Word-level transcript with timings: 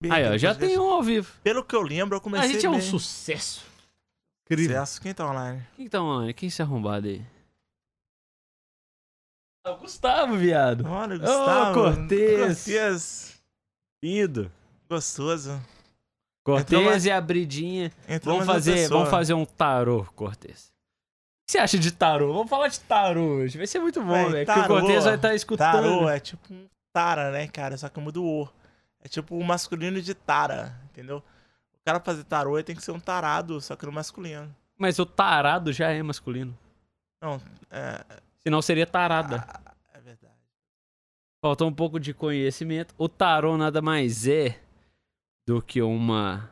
bem 0.00 0.10
Aí, 0.12 0.24
ó, 0.28 0.36
já 0.36 0.54
tem 0.54 0.78
um 0.78 0.90
ao 0.90 1.02
vivo. 1.02 1.32
Pelo 1.42 1.64
que 1.64 1.74
eu 1.74 1.82
lembro, 1.82 2.16
eu 2.16 2.20
comecei 2.20 2.48
A 2.48 2.52
gente 2.52 2.66
é 2.66 2.68
um 2.70 2.72
bem. 2.78 2.80
sucesso. 2.82 3.64
Incrível. 4.46 4.76
Sucesso. 4.80 5.00
Quem 5.00 5.14
tá 5.14 5.28
online? 5.28 5.66
Quem 5.76 5.84
que 5.84 5.90
tá 5.90 6.02
online? 6.02 6.34
Quem 6.34 6.50
se 6.50 6.62
arrombado 6.62 7.06
aí? 7.08 7.24
É 9.66 9.70
o 9.70 9.76
Gustavo, 9.76 10.36
viado. 10.36 10.86
Olha, 10.86 11.18
Gustavo. 11.18 11.74
Cortez. 11.74 12.64
Cortez. 12.64 13.40
Lindo. 14.02 14.50
Gostoso. 14.88 15.60
Cortez 16.42 17.04
e 17.04 17.10
a 17.10 17.20
Bridinha. 17.20 17.92
Entrou 18.08 18.36
Vamos 18.36 18.48
uma 18.48 18.54
fazer, 18.54 18.88
vamos 18.88 19.10
fazer 19.10 19.34
um 19.34 19.44
tarô, 19.44 20.04
Cortez. 20.16 20.68
O 20.70 21.46
que 21.46 21.52
você 21.52 21.58
acha 21.58 21.78
de 21.78 21.92
tarô? 21.92 22.32
Vamos 22.32 22.48
falar 22.48 22.68
de 22.68 22.80
tarô 22.80 23.22
hoje. 23.40 23.58
Vai 23.58 23.66
ser 23.66 23.80
muito 23.80 24.00
bom, 24.02 24.30
velho. 24.30 24.46
Porque 24.46 24.60
o 24.60 24.66
Cortez 24.66 25.04
vai 25.04 25.16
estar 25.16 25.34
escutando. 25.34 25.72
Tarô 25.72 26.08
é 26.08 26.18
tipo 26.18 26.52
um 26.52 26.66
tara, 26.92 27.30
né, 27.30 27.46
cara? 27.48 27.76
Só 27.76 27.88
que 27.88 28.00
muda 28.00 28.20
o 28.20 28.42
O. 28.44 28.48
É 29.02 29.08
tipo 29.08 29.36
o 29.36 29.44
masculino 29.44 30.00
de 30.00 30.14
tara, 30.14 30.78
entendeu? 30.90 31.18
O 31.72 31.78
cara 31.84 32.00
fazer 32.00 32.24
tarô 32.24 32.56
ele 32.56 32.64
tem 32.64 32.76
que 32.76 32.82
ser 32.82 32.92
um 32.92 33.00
tarado, 33.00 33.60
só 33.60 33.74
que 33.74 33.86
no 33.86 33.92
masculino. 33.92 34.54
Mas 34.78 34.98
o 34.98 35.06
tarado 35.06 35.72
já 35.72 35.90
é 35.90 36.02
masculino. 36.02 36.56
Não, 37.22 37.40
é. 37.70 38.04
Senão 38.38 38.62
seria 38.62 38.86
tarada. 38.86 39.44
ah, 39.48 39.74
É 39.94 40.00
verdade. 40.00 40.34
Faltou 41.42 41.68
um 41.68 41.72
pouco 41.72 41.98
de 41.98 42.12
conhecimento. 42.14 42.94
O 42.98 43.08
tarô 43.08 43.56
nada 43.56 43.80
mais 43.82 44.26
é 44.26 44.58
do 45.46 45.60
que 45.62 45.80
uma 45.82 46.50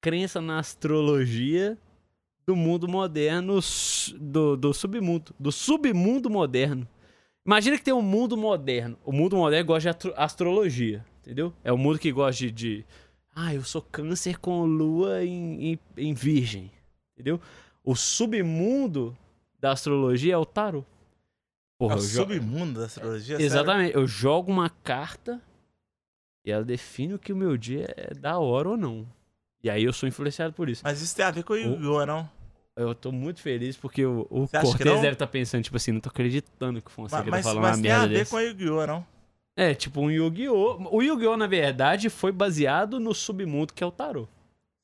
crença 0.00 0.40
na 0.40 0.58
astrologia 0.58 1.78
do 2.46 2.54
mundo 2.54 2.86
moderno, 2.86 3.58
do, 4.20 4.56
do 4.56 4.72
submundo, 4.72 5.34
do 5.38 5.50
submundo 5.50 6.30
moderno. 6.30 6.86
Imagina 7.44 7.76
que 7.76 7.82
tem 7.84 7.94
um 7.94 8.02
mundo 8.02 8.36
moderno. 8.36 8.96
O 9.04 9.10
mundo 9.12 9.36
moderno 9.36 9.66
gosta 9.66 9.92
de 9.92 10.12
astrologia, 10.16 11.04
entendeu? 11.26 11.52
É 11.64 11.72
o 11.72 11.76
mundo 11.76 11.98
que 11.98 12.12
gosta 12.12 12.46
de, 12.46 12.52
de 12.52 12.84
ah, 13.34 13.52
eu 13.52 13.64
sou 13.64 13.82
câncer 13.82 14.38
com 14.38 14.64
lua 14.64 15.24
em, 15.24 15.72
em, 15.72 15.78
em 15.96 16.14
virgem, 16.14 16.70
entendeu? 17.14 17.40
O 17.84 17.96
submundo 17.96 19.16
da 19.58 19.72
astrologia 19.72 20.34
é 20.34 20.38
o 20.38 20.46
tarô. 20.46 20.84
Porra, 21.78 21.94
é 21.94 21.98
o 21.98 22.00
submundo 22.00 22.80
da 22.80 22.86
astrologia? 22.86 23.36
sério? 23.36 23.44
Exatamente. 23.44 23.94
Eu 23.94 24.06
jogo 24.06 24.50
uma 24.50 24.70
carta 24.70 25.42
e 26.44 26.50
ela 26.50 26.64
define 26.64 27.14
o 27.14 27.18
que 27.18 27.32
o 27.32 27.36
meu 27.36 27.56
dia 27.56 27.92
é 27.96 28.14
da 28.14 28.38
hora 28.38 28.70
ou 28.70 28.76
não. 28.76 29.06
E 29.62 29.68
aí 29.68 29.82
eu 29.82 29.92
sou 29.92 30.08
influenciado 30.08 30.54
por 30.54 30.68
isso. 30.68 30.82
Mas 30.84 31.02
isso 31.02 31.14
tem 31.14 31.24
a 31.24 31.30
ver 31.30 31.42
com 31.42 31.54
o 31.54 31.56
Yu-Gi-Oh, 31.56 32.06
não? 32.06 32.30
Eu 32.76 32.94
tô 32.94 33.10
muito 33.10 33.40
feliz 33.40 33.76
porque 33.76 34.06
o, 34.06 34.26
o 34.30 34.46
que 34.46 34.60
Cortez 34.60 35.00
deve 35.00 35.14
estar 35.14 35.26
pensando, 35.26 35.64
tipo 35.64 35.76
assim, 35.76 35.92
não 35.92 36.00
tô 36.00 36.08
acreditando 36.08 36.80
que 36.80 36.88
o 36.88 36.90
Fonseca 36.90 37.22
Mas, 37.22 37.30
mas, 37.30 37.44
tá 37.44 37.50
falando 37.50 37.62
mas 37.62 37.76
uma 37.76 37.82
tem 37.82 37.90
a 37.90 37.98
merda 37.98 38.08
ver 38.12 38.18
dessa. 38.18 38.30
com 38.30 38.36
o 38.36 38.40
Yu-Gi-Oh, 38.40 38.86
não? 38.86 39.06
É, 39.56 39.74
tipo 39.74 40.00
um 40.00 40.10
Yu-Gi-Oh! 40.10 40.88
O 40.94 41.02
Yu-Gi-Oh! 41.02 41.36
na 41.36 41.46
verdade 41.46 42.10
foi 42.10 42.30
baseado 42.30 43.00
no 43.00 43.14
submundo 43.14 43.72
que 43.72 43.82
é 43.82 43.86
o 43.86 43.90
tarô. 43.90 44.28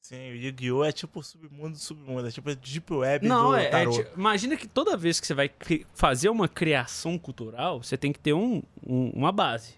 Sim, 0.01 0.31
o 0.31 0.34
Yu-Gi-Oh! 0.34 0.83
é 0.84 0.91
tipo 0.92 1.20
o 1.20 1.23
submundo 1.23 1.73
do 1.73 1.79
submundo. 1.79 2.27
É 2.27 2.31
tipo 2.31 2.48
a 2.51 2.55
Deep 2.55 2.92
Web 2.92 3.27
Não, 3.29 3.51
do 3.51 3.55
é, 3.56 3.67
é 3.67 3.70
tarô. 3.70 3.92
ti- 3.92 4.09
imagina 4.17 4.56
que 4.56 4.67
toda 4.67 4.97
vez 4.97 5.20
que 5.20 5.27
você 5.27 5.34
vai 5.34 5.51
fazer 5.95 6.29
uma 6.31 6.48
criação 6.48 7.19
cultural, 7.19 7.83
você 7.83 7.97
tem 7.98 8.12
que 8.12 8.19
ter 8.19 8.33
um, 8.33 8.62
um- 8.87 9.11
uma 9.11 9.31
base. 9.31 9.75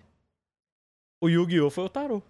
O 1.21 1.29
Yu-Gi-Oh! 1.29 1.71
foi 1.71 1.85
o 1.85 1.89
tarô. 1.89 2.23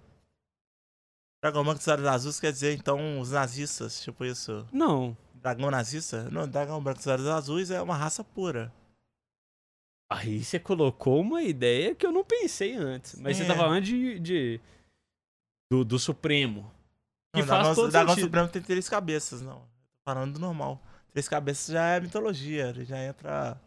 Dragão 1.43 1.62
Branco 1.62 1.78
dos 1.78 1.89
Olhos 1.89 2.06
Azuis 2.06 2.41
quer 2.41 2.51
dizer, 2.53 2.75
então, 2.75 3.21
os 3.21 3.31
nazistas, 3.33 4.01
tipo 4.03 4.25
isso. 4.25 4.67
Não. 4.73 5.15
Dragão 5.34 5.71
nazista? 5.71 6.23
Não, 6.31 6.49
Dragão 6.49 6.83
Branco 6.83 6.99
dos 6.99 7.06
Olhos 7.06 7.27
Azuis 7.27 7.71
é 7.71 7.83
uma 7.83 7.95
raça 7.97 8.25
pura. 8.25 8.73
Aí 10.10 10.44
você 10.44 10.58
colocou 10.58 11.20
uma 11.20 11.42
ideia 11.42 11.94
que 11.94 12.06
eu 12.06 12.12
não 12.12 12.24
pensei 12.24 12.74
antes. 12.77 13.16
Mas 13.20 13.36
Sim, 13.36 13.42
você 13.44 13.48
tá 13.48 13.55
é. 13.55 13.56
falando 13.56 13.83
de. 13.84 14.19
de- 14.20 14.60
do, 15.72 15.84
do 15.84 15.98
Supremo. 15.98 16.70
Que 17.34 17.41
Não, 17.41 17.48
faz 17.48 17.60
Dragão, 17.62 17.74
todo 17.74 17.92
sentido. 17.92 18.25
Supremo 18.27 18.48
tem 18.48 18.62
três 18.62 18.88
cabeças, 18.88 19.41
não. 19.41 19.60
Tô 19.60 19.66
falando 20.05 20.34
do 20.34 20.38
normal. 20.38 20.80
Três 21.10 21.28
cabeças 21.28 21.72
já 21.72 21.84
é 21.91 22.00
mitologia, 22.00 22.69
ele 22.69 22.84
já 22.84 23.02
entra. 23.02 23.60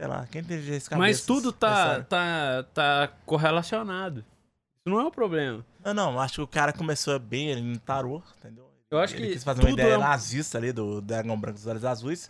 Sei 0.00 0.08
lá, 0.08 0.26
quem 0.26 0.42
tem 0.42 0.60
três 0.60 0.88
cabeças? 0.88 0.98
Mas 0.98 1.24
tudo 1.26 1.52
tá, 1.52 2.02
tá, 2.02 2.62
tá 2.74 3.08
correlacionado. 3.26 4.20
Isso 4.20 4.88
não 4.92 4.98
é 5.00 5.04
um 5.04 5.10
problema. 5.10 5.64
Não, 5.84 5.94
não, 5.94 6.20
acho 6.20 6.34
que 6.36 6.40
o 6.40 6.46
cara 6.46 6.72
começou 6.72 7.16
bem 7.20 7.50
ele 7.50 7.60
no 7.60 7.78
tarô, 7.78 8.20
entendeu? 8.38 8.68
Eu 8.90 8.98
acho 8.98 9.14
ele 9.14 9.28
que 9.28 9.32
quis 9.34 9.44
fazer 9.44 9.60
uma 9.62 9.70
ideia 9.70 9.92
é 9.94 9.98
um- 9.98 10.00
nazista 10.00 10.58
ali 10.58 10.72
do 10.72 11.00
Dragão 11.00 11.38
Branco 11.38 11.58
dos 11.58 11.66
Olhos 11.66 11.84
Azuis. 11.84 12.28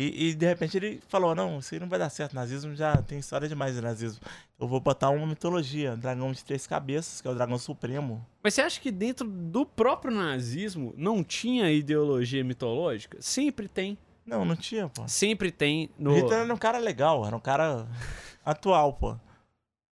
E, 0.00 0.28
e, 0.28 0.34
de 0.34 0.46
repente 0.46 0.76
ele 0.76 1.00
falou: 1.08 1.34
Não, 1.34 1.58
isso 1.58 1.74
aí 1.74 1.80
não 1.80 1.88
vai 1.88 1.98
dar 1.98 2.08
certo. 2.08 2.32
Nazismo 2.32 2.72
já 2.76 2.96
tem 3.02 3.18
história 3.18 3.48
demais 3.48 3.74
de 3.74 3.80
nazismo. 3.80 4.20
Eu 4.56 4.68
vou 4.68 4.78
botar 4.78 5.10
uma 5.10 5.26
mitologia: 5.26 5.94
um 5.94 5.98
dragão 5.98 6.30
de 6.30 6.44
três 6.44 6.68
cabeças, 6.68 7.20
que 7.20 7.26
é 7.26 7.30
o 7.32 7.34
dragão 7.34 7.58
supremo. 7.58 8.24
Mas 8.40 8.54
você 8.54 8.60
acha 8.60 8.80
que 8.80 8.92
dentro 8.92 9.26
do 9.28 9.66
próprio 9.66 10.14
nazismo 10.14 10.94
não 10.96 11.24
tinha 11.24 11.68
ideologia 11.72 12.44
mitológica? 12.44 13.18
Sempre 13.20 13.66
tem. 13.66 13.98
Não, 14.24 14.44
não 14.44 14.54
tinha, 14.54 14.88
pô. 14.88 15.02
Sempre 15.08 15.50
tem 15.50 15.90
no. 15.98 16.14
Hitler 16.14 16.40
era 16.44 16.54
um 16.54 16.58
cara 16.58 16.78
legal, 16.78 17.26
era 17.26 17.34
um 17.34 17.40
cara 17.40 17.84
atual, 18.46 18.92
pô. 18.92 19.16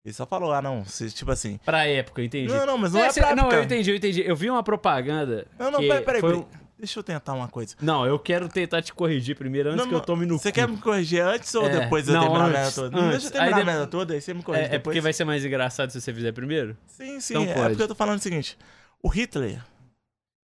Ele 0.04 0.14
só 0.14 0.26
falou: 0.26 0.52
Ah, 0.52 0.62
não, 0.62 0.84
se, 0.84 1.10
tipo 1.12 1.32
assim. 1.32 1.58
Pra 1.64 1.88
época, 1.88 2.22
entendi. 2.22 2.52
Não, 2.52 2.66
não, 2.66 2.78
mas 2.78 2.92
não 2.92 3.00
É, 3.00 3.06
é, 3.06 3.12
cê- 3.14 3.22
pra 3.22 3.34
não, 3.34 3.44
época. 3.44 3.56
eu 3.56 3.64
entendi, 3.64 3.90
eu 3.90 3.96
entendi. 3.96 4.22
Eu 4.28 4.36
vi 4.36 4.50
uma 4.50 4.62
propaganda. 4.64 5.48
Não, 5.58 5.72
não, 5.72 5.80
peraí, 5.80 6.04
peraí. 6.04 6.20
foi. 6.20 6.46
Deixa 6.84 7.00
eu 7.00 7.04
tentar 7.04 7.32
uma 7.32 7.48
coisa. 7.48 7.78
Não, 7.82 8.06
eu 8.06 8.20
quero 8.20 8.50
tentar 8.50 8.82
te 8.82 8.94
corrigir 8.94 9.38
primeiro 9.38 9.70
antes 9.70 9.80
Não, 9.82 9.88
que 9.88 9.96
eu 9.96 10.02
tome 10.02 10.26
no 10.26 10.38
Você 10.38 10.50
cu. 10.52 10.56
quer 10.56 10.68
me 10.68 10.76
corrigir 10.76 11.22
antes 11.22 11.56
ou 11.56 11.66
É, 11.66 11.80
depois 11.80 12.04
de 12.04 12.10
eu 12.12 12.16
não, 12.16 12.22
terminar 12.24 12.44
a 12.44 12.48
antes, 12.48 12.60
merda 12.60 12.72
toda? 12.76 12.90
Não, 12.90 13.02
deixa 13.04 13.16
antes. 13.16 13.26
eu 13.26 13.32
terminar 13.32 13.56
Aí 13.56 13.62
a 13.62 13.66
merda 13.66 13.88
toda, 13.88 14.14
aí 14.14 14.20
você 14.22 14.34
me 14.34 14.44
corrige 14.44 14.64
É, 14.64 14.66
é 14.66 14.70
depois. 14.72 14.84
porque 14.84 15.00
vai 15.00 15.14
ser 15.14 15.24
mais 15.24 15.46
engraçado 15.46 15.92
se 15.92 16.02
você 16.02 16.14
fizer 16.14 16.34
primeiro? 16.34 16.76
Sim, 16.88 17.22
sim. 17.22 17.36
Então 17.36 17.44
é 17.50 17.54
pode. 17.54 17.70
porque 17.70 17.84
eu 17.84 17.88
tô 17.88 17.96
falando 17.96 18.20
o 18.20 18.22
seguinte. 18.22 18.58
O 19.02 19.08
Hitler, 19.08 19.64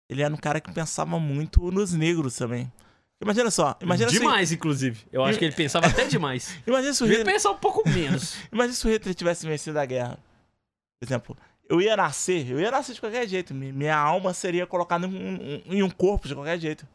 ele 0.08 0.22
era 0.22 0.32
um 0.32 0.36
cara 0.36 0.60
que 0.60 0.70
pensava 0.72 1.18
muito 1.18 1.68
nos 1.72 1.92
negros 1.92 2.36
também. 2.36 2.70
Imagina 3.20 3.50
só, 3.50 3.76
imagina 3.82 4.08
se, 4.08 4.18
demais, 4.20 4.52
inclusive. 4.52 5.00
Eu 5.12 5.24
acho 5.24 5.36
que 5.36 5.44
ele 5.44 5.54
pensava 5.56 5.88
até 5.88 6.04
demais. 6.06 6.56
imagina 6.64 6.94
se 6.94 7.02
o 7.02 7.06
Hitler, 7.08 7.26
pensar 7.26 7.50
um 7.50 7.56
pouco 7.58 7.86
menos. 7.88 8.36
imagina 8.52 8.74
se 8.76 8.86
o 8.86 8.90
Hitler 8.90 9.16
tivesse 9.16 9.46
vencido 9.48 9.78
a 9.80 9.84
guerra. 9.84 10.16
Por 11.00 11.06
exemplo, 11.06 11.36
eu 11.70 11.80
ia 11.80 11.96
nascer, 11.96 12.50
eu 12.50 12.60
ia 12.60 12.70
nascer 12.70 12.94
de 12.94 13.00
qualquer 13.00 13.26
jeito. 13.28 13.54
Mi- 13.54 13.72
Minha 13.72 13.96
alma 13.96 14.34
seria 14.34 14.66
colocada 14.66 15.06
em 15.06 15.10
um, 15.10 15.62
em 15.76 15.82
um 15.82 15.88
corpo 15.90 16.28
de 16.28 16.34
qualquer 16.34 16.58
jeito. 16.58 16.86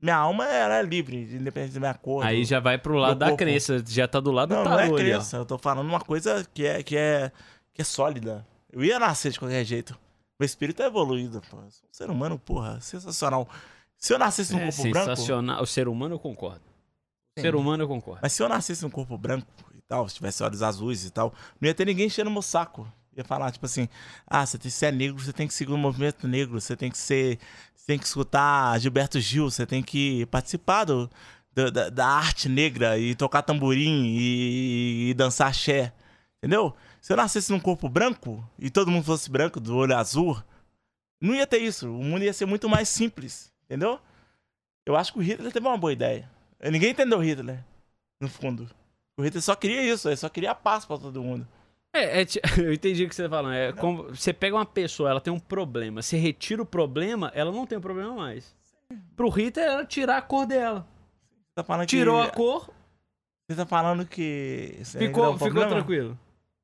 Minha 0.00 0.16
alma 0.16 0.46
era 0.48 0.82
livre, 0.82 1.16
independente 1.16 1.74
da 1.74 1.80
minha 1.80 1.94
cor. 1.94 2.24
Aí 2.24 2.40
do- 2.40 2.46
já 2.48 2.58
vai 2.58 2.76
pro 2.78 2.96
lado 2.96 3.18
da 3.18 3.26
corpo. 3.26 3.38
crença. 3.38 3.82
Já 3.86 4.08
tá 4.08 4.18
do 4.18 4.32
lado 4.32 4.52
Não, 4.54 4.64
do 4.64 4.70
não 4.70 4.78
é 4.78 4.82
tarô 4.84 4.96
ali, 4.96 5.10
ó. 5.12 5.14
crença. 5.16 5.36
Eu 5.36 5.44
tô 5.44 5.56
falando 5.58 5.86
uma 5.86 6.00
coisa 6.00 6.44
que 6.52 6.66
é, 6.66 6.82
que 6.82 6.96
é, 6.96 7.30
que 7.72 7.82
é 7.82 7.84
sólida. 7.84 8.44
Eu 8.72 8.82
ia 8.82 8.98
nascer 8.98 9.30
de 9.30 9.38
qualquer 9.38 9.64
jeito. 9.64 9.96
Meu 10.40 10.46
espírito 10.46 10.82
é 10.82 10.86
evoluído, 10.86 11.40
pô. 11.48 11.58
Um 11.58 11.68
ser 11.92 12.10
humano, 12.10 12.36
porra, 12.38 12.80
sensacional. 12.80 13.48
Se 13.96 14.12
eu 14.12 14.18
nascesse 14.18 14.52
num 14.52 14.58
É 14.60 14.66
corpo 14.72 14.82
branco. 14.90 15.10
sensacional. 15.10 15.62
O 15.62 15.66
ser 15.66 15.86
humano 15.86 16.16
eu 16.16 16.18
concordo. 16.18 16.62
O 17.36 17.40
Sim. 17.40 17.42
ser 17.42 17.54
humano 17.54 17.84
eu 17.84 17.88
concordo. 17.88 18.20
Mas 18.22 18.32
se 18.32 18.42
eu 18.42 18.48
nascesse 18.48 18.82
num 18.82 18.90
corpo 18.90 19.16
branco 19.16 19.46
e 19.76 19.80
tal, 19.82 20.08
se 20.08 20.16
tivesse 20.16 20.42
olhos 20.42 20.62
azuis 20.62 21.04
e 21.04 21.10
tal, 21.10 21.32
não 21.60 21.68
ia 21.68 21.74
ter 21.74 21.84
ninguém 21.86 22.06
enchendo 22.06 22.28
meu 22.30 22.42
saco. 22.42 22.90
Ia 23.16 23.24
falar, 23.24 23.50
tipo 23.50 23.66
assim, 23.66 23.88
ah, 24.26 24.44
você, 24.46 24.56
tem, 24.58 24.70
você 24.70 24.86
é 24.86 24.92
negro, 24.92 25.22
você 25.22 25.32
tem 25.32 25.46
que 25.46 25.52
seguir 25.54 25.72
o 25.72 25.76
movimento 25.78 26.26
negro, 26.26 26.60
você 26.60 26.74
tem 26.76 26.90
que 26.90 26.96
ser. 26.98 27.38
Você 27.74 27.86
tem 27.86 27.98
que 27.98 28.06
escutar 28.06 28.78
Gilberto 28.80 29.20
Gil, 29.20 29.50
você 29.50 29.66
tem 29.66 29.82
que 29.82 30.24
participar 30.26 30.84
do, 30.84 31.10
do- 31.54 31.70
da, 31.70 31.90
da 31.90 32.06
arte 32.06 32.48
negra 32.48 32.96
e 32.98 33.14
tocar 33.14 33.42
tamborim 33.42 34.04
e, 34.06 35.10
e 35.10 35.14
dançar 35.14 35.48
axé. 35.48 35.92
Entendeu? 36.38 36.74
Se 37.00 37.12
eu 37.12 37.16
nascesse 37.16 37.50
num 37.50 37.60
corpo 37.60 37.88
branco 37.88 38.42
e 38.58 38.70
todo 38.70 38.90
mundo 38.90 39.04
fosse 39.04 39.28
branco, 39.30 39.58
do 39.60 39.76
olho 39.76 39.96
azul, 39.96 40.40
não 41.20 41.34
ia 41.34 41.46
ter 41.46 41.58
isso. 41.58 41.90
O 41.90 42.02
mundo 42.04 42.24
ia 42.24 42.32
ser 42.32 42.46
muito 42.46 42.68
mais 42.68 42.88
simples. 42.88 43.52
Entendeu? 43.64 44.00
Eu 44.86 44.96
acho 44.96 45.12
que 45.12 45.18
o 45.18 45.22
Hitler 45.22 45.52
teve 45.52 45.66
uma 45.66 45.76
boa 45.76 45.92
ideia. 45.92 46.30
Ninguém 46.70 46.90
entendeu 46.90 47.18
o 47.18 47.22
Hitler, 47.24 47.62
no 48.20 48.28
fundo. 48.28 48.70
O 49.18 49.22
Hitler 49.22 49.42
só 49.42 49.54
queria 49.56 49.82
isso, 49.82 50.08
ele 50.08 50.16
só 50.16 50.28
queria 50.28 50.54
paz 50.54 50.84
pra 50.84 50.96
todo 50.98 51.22
mundo. 51.22 51.46
É, 51.94 52.22
é 52.22 52.26
eu 52.58 52.72
entendi 52.72 53.04
o 53.04 53.08
que 53.08 53.14
você 53.14 53.24
tá 53.24 53.28
falando. 53.30 53.54
É 53.54 53.72
como 53.72 54.04
você 54.04 54.32
pega 54.32 54.56
uma 54.56 54.64
pessoa, 54.66 55.10
ela 55.10 55.20
tem 55.20 55.32
um 55.32 55.38
problema. 55.38 56.00
Você 56.02 56.16
retira 56.16 56.62
o 56.62 56.66
problema, 56.66 57.30
ela 57.34 57.52
não 57.52 57.66
tem 57.66 57.78
um 57.78 57.82
problema 57.82 58.12
mais. 58.14 58.54
Pro 59.16 59.28
Hitler 59.28 59.66
era 59.68 59.84
tirar 59.84 60.18
a 60.18 60.22
cor 60.22 60.46
dela. 60.46 60.86
Você 61.48 61.54
tá 61.56 61.64
falando 61.64 61.86
Tirou 61.86 62.22
que. 62.22 62.28
a 62.28 62.30
cor, 62.32 62.70
Você 63.48 63.56
tá 63.56 63.66
falando 63.66 64.06
que. 64.06 64.78
ficou, 64.84 65.24
é 65.24 65.28
um 65.30 65.38
ficou 65.38 65.66
tranquilo. 65.66 66.18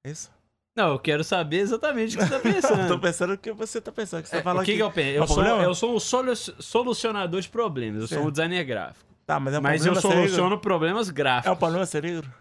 Isso. 0.05 0.31
Não, 0.77 0.91
eu 0.93 0.99
quero 0.99 1.25
saber 1.25 1.57
exatamente 1.59 2.17
o 2.17 2.21
que 2.21 2.25
você 2.27 2.39
tá 2.39 2.49
Eu 2.49 2.55
tô 2.55 2.55
pensando. 2.55 3.01
pensando 3.01 3.33
o 3.35 3.39
que 3.39 3.53
você 3.53 3.81
tá 3.81 3.91
pensando. 3.93 4.23
Que 4.23 4.29
você 4.29 4.37
É, 4.37 4.39
tá 4.39 4.45
falando 4.45 4.63
o 4.63 4.65
que, 4.65 4.77
que 4.77 4.83
eu 4.83 4.91
penso? 4.93 5.11
é 5.11 5.19
Eu 5.19 5.23
um 5.25 5.27
sou, 5.27 5.45
eu 5.45 5.75
sou 5.75 5.97
um 5.97 6.01
solu- 6.01 6.37
solucionador 6.37 7.41
de 7.41 7.49
problemas. 7.49 8.03
Eu 8.03 8.09
sou 8.09 8.27
um 8.27 8.31
designer 8.31 8.65
gráfico. 8.65 9.05
Tá, 9.27 9.39
mas 9.41 9.55
é 9.55 9.59
um 9.59 9.63
Mas 9.63 9.85
eu 9.85 9.95
soluciono 9.97 10.59
problemas 10.59 11.09
É 11.09 11.11
um 11.11 11.15
gráficos. 11.15 11.59
problema 11.59 11.85
ser 11.85 12.03
negro? 12.05 12.33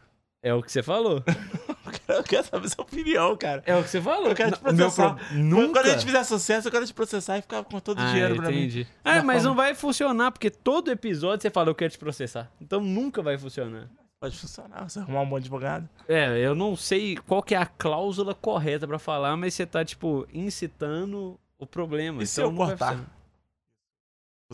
É 0.41 0.53
o 0.53 0.61
que 0.61 0.71
você 0.71 0.83
falou. 0.83 1.21
Eu 2.07 2.23
quero 2.23 2.43
saber 2.47 2.69
sua 2.69 2.83
opinião, 2.83 3.35
cara. 3.37 3.63
É 3.65 3.75
o 3.75 3.83
que 3.83 3.89
você 3.89 4.01
falou. 4.01 4.27
Eu 4.29 4.35
quero 4.35 4.51
te 4.51 4.59
processar. 4.59 5.15
pro- 5.15 5.35
Nunca. 5.37 5.73
Quando 5.81 5.85
a 5.85 5.89
gente 5.91 6.05
fizer 6.05 6.23
sucesso, 6.23 6.67
eu 6.67 6.71
quero 6.71 6.85
te 6.85 6.93
processar 6.93 7.37
e 7.37 7.41
ficar 7.41 7.63
com 7.63 7.79
todo 7.79 7.99
o 7.99 8.01
Ah, 8.01 8.07
dinheiro 8.11 8.35
pra 8.35 8.49
mim. 8.49 8.57
entendi. 8.57 8.87
Ah, 9.03 9.15
Da 9.15 9.23
mas 9.23 9.37
forma- 9.43 9.49
não 9.49 9.55
vai 9.55 9.75
funcionar, 9.75 10.31
porque 10.31 10.49
todo 10.49 10.91
episódio 10.91 11.41
você 11.41 11.49
fala, 11.49 11.69
eu 11.69 11.75
quero 11.75 11.91
te 11.91 11.97
processar. 11.99 12.51
Então 12.61 12.79
nunca 12.81 13.21
vai 13.21 13.37
funcionar. 13.37 13.89
Pode 14.19 14.35
funcionar, 14.37 14.89
você 14.89 14.97
arrumar 14.99 15.21
um 15.21 15.29
bom 15.29 15.35
advogado. 15.35 15.87
É, 16.07 16.39
eu 16.39 16.55
não 16.55 16.75
sei 16.75 17.17
qual 17.17 17.43
que 17.43 17.53
é 17.53 17.57
a 17.59 17.67
cláusula 17.67 18.33
correta 18.33 18.87
pra 18.87 18.97
falar, 18.97 19.37
mas 19.37 19.53
você 19.53 19.63
tá, 19.65 19.85
tipo, 19.85 20.27
incitando 20.33 21.39
o 21.59 21.67
problema. 21.67 22.23
E 22.23 22.25
se 22.25 22.39
então 22.41 22.49
eu 22.51 22.51
não 22.51 22.57
vai 22.65 22.75
cortar? 22.75 23.05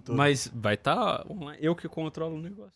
Mas 0.10 0.52
vai 0.54 0.74
estar 0.74 1.24
eu 1.62 1.76
que 1.76 1.88
controlo 1.88 2.36
o 2.36 2.42
negócio. 2.42 2.74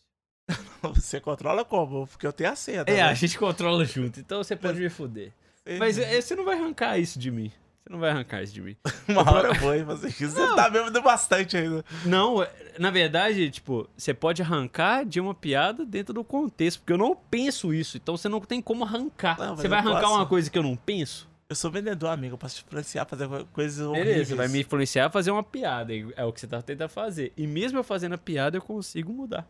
Você 0.94 1.20
controla 1.20 1.64
como? 1.64 2.06
Porque 2.06 2.26
eu 2.26 2.32
tenho 2.32 2.50
a 2.50 2.56
senha. 2.56 2.80
É, 2.80 2.84
também. 2.84 3.02
a 3.02 3.14
gente 3.14 3.38
controla 3.38 3.84
junto, 3.84 4.20
então 4.20 4.42
você 4.42 4.56
pode 4.56 4.80
me 4.80 4.88
fuder. 4.88 5.32
Mas 5.78 5.98
é, 5.98 6.20
você 6.20 6.34
não 6.34 6.44
vai 6.44 6.56
arrancar 6.56 6.98
isso 6.98 7.18
de 7.18 7.30
mim. 7.30 7.52
Você 7.84 7.92
não 7.92 7.98
vai 8.00 8.10
arrancar 8.10 8.42
isso 8.42 8.54
de 8.54 8.62
mim. 8.62 8.76
Uma 9.08 9.30
hora 9.30 9.48
eu 9.48 9.54
vou 9.54 9.86
fazer 9.86 10.08
isso. 10.08 10.30
Você 10.30 10.54
tá 10.54 10.70
bêbado 10.70 11.02
bastante 11.02 11.56
ainda. 11.56 11.84
Não, 12.04 12.42
é- 12.42 12.50
na 12.78 12.90
verdade, 12.90 13.50
tipo, 13.50 13.88
você 13.96 14.14
pode 14.14 14.40
arrancar 14.40 15.04
de 15.04 15.20
uma 15.20 15.34
piada 15.34 15.84
dentro 15.84 16.14
do 16.14 16.24
contexto, 16.24 16.80
porque 16.80 16.92
eu 16.92 16.98
não 16.98 17.14
penso 17.14 17.74
isso, 17.74 17.96
então 17.96 18.16
você 18.16 18.28
não 18.28 18.40
tem 18.40 18.62
como 18.62 18.84
arrancar. 18.84 19.38
Não, 19.38 19.56
você 19.56 19.68
vai 19.68 19.78
arrancar 19.80 20.02
posso. 20.02 20.14
uma 20.14 20.26
coisa 20.26 20.50
que 20.50 20.58
eu 20.58 20.62
não 20.62 20.76
penso? 20.76 21.28
Eu 21.50 21.56
sou 21.56 21.70
vendedor, 21.70 22.10
amigo. 22.10 22.34
Eu 22.34 22.38
posso 22.38 22.56
te 22.56 22.64
influenciar 22.66 23.02
a 23.02 23.06
fazer 23.06 23.26
coisas 23.54 23.78
Beleza, 23.78 23.90
horríveis. 23.90 24.28
você 24.28 24.34
vai 24.34 24.48
me 24.48 24.60
influenciar 24.60 25.06
a 25.06 25.10
fazer 25.10 25.30
uma 25.30 25.42
piada, 25.42 25.92
é 26.14 26.24
o 26.24 26.30
que 26.32 26.40
você 26.40 26.46
tá 26.46 26.60
tentando 26.60 26.90
fazer. 26.90 27.32
E 27.38 27.46
mesmo 27.46 27.78
eu 27.78 27.84
fazendo 27.84 28.14
a 28.14 28.18
piada, 28.18 28.58
eu 28.58 28.62
consigo 28.62 29.12
mudar. 29.12 29.48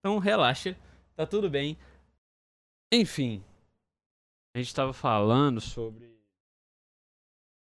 Então 0.00 0.18
relaxa, 0.18 0.76
tá 1.14 1.26
tudo 1.26 1.48
bem. 1.48 1.78
Enfim, 2.92 3.44
a 4.54 4.58
gente 4.58 4.74
tava 4.74 4.92
falando 4.92 5.60
sobre 5.60 6.18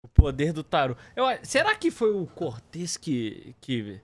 o 0.04 0.08
poder 0.08 0.52
do 0.52 0.62
tarô. 0.62 0.96
Eu, 1.16 1.24
será 1.44 1.74
que 1.74 1.90
foi 1.90 2.12
o 2.12 2.26
Cortez 2.26 2.96
que, 2.96 3.54
que 3.60 4.00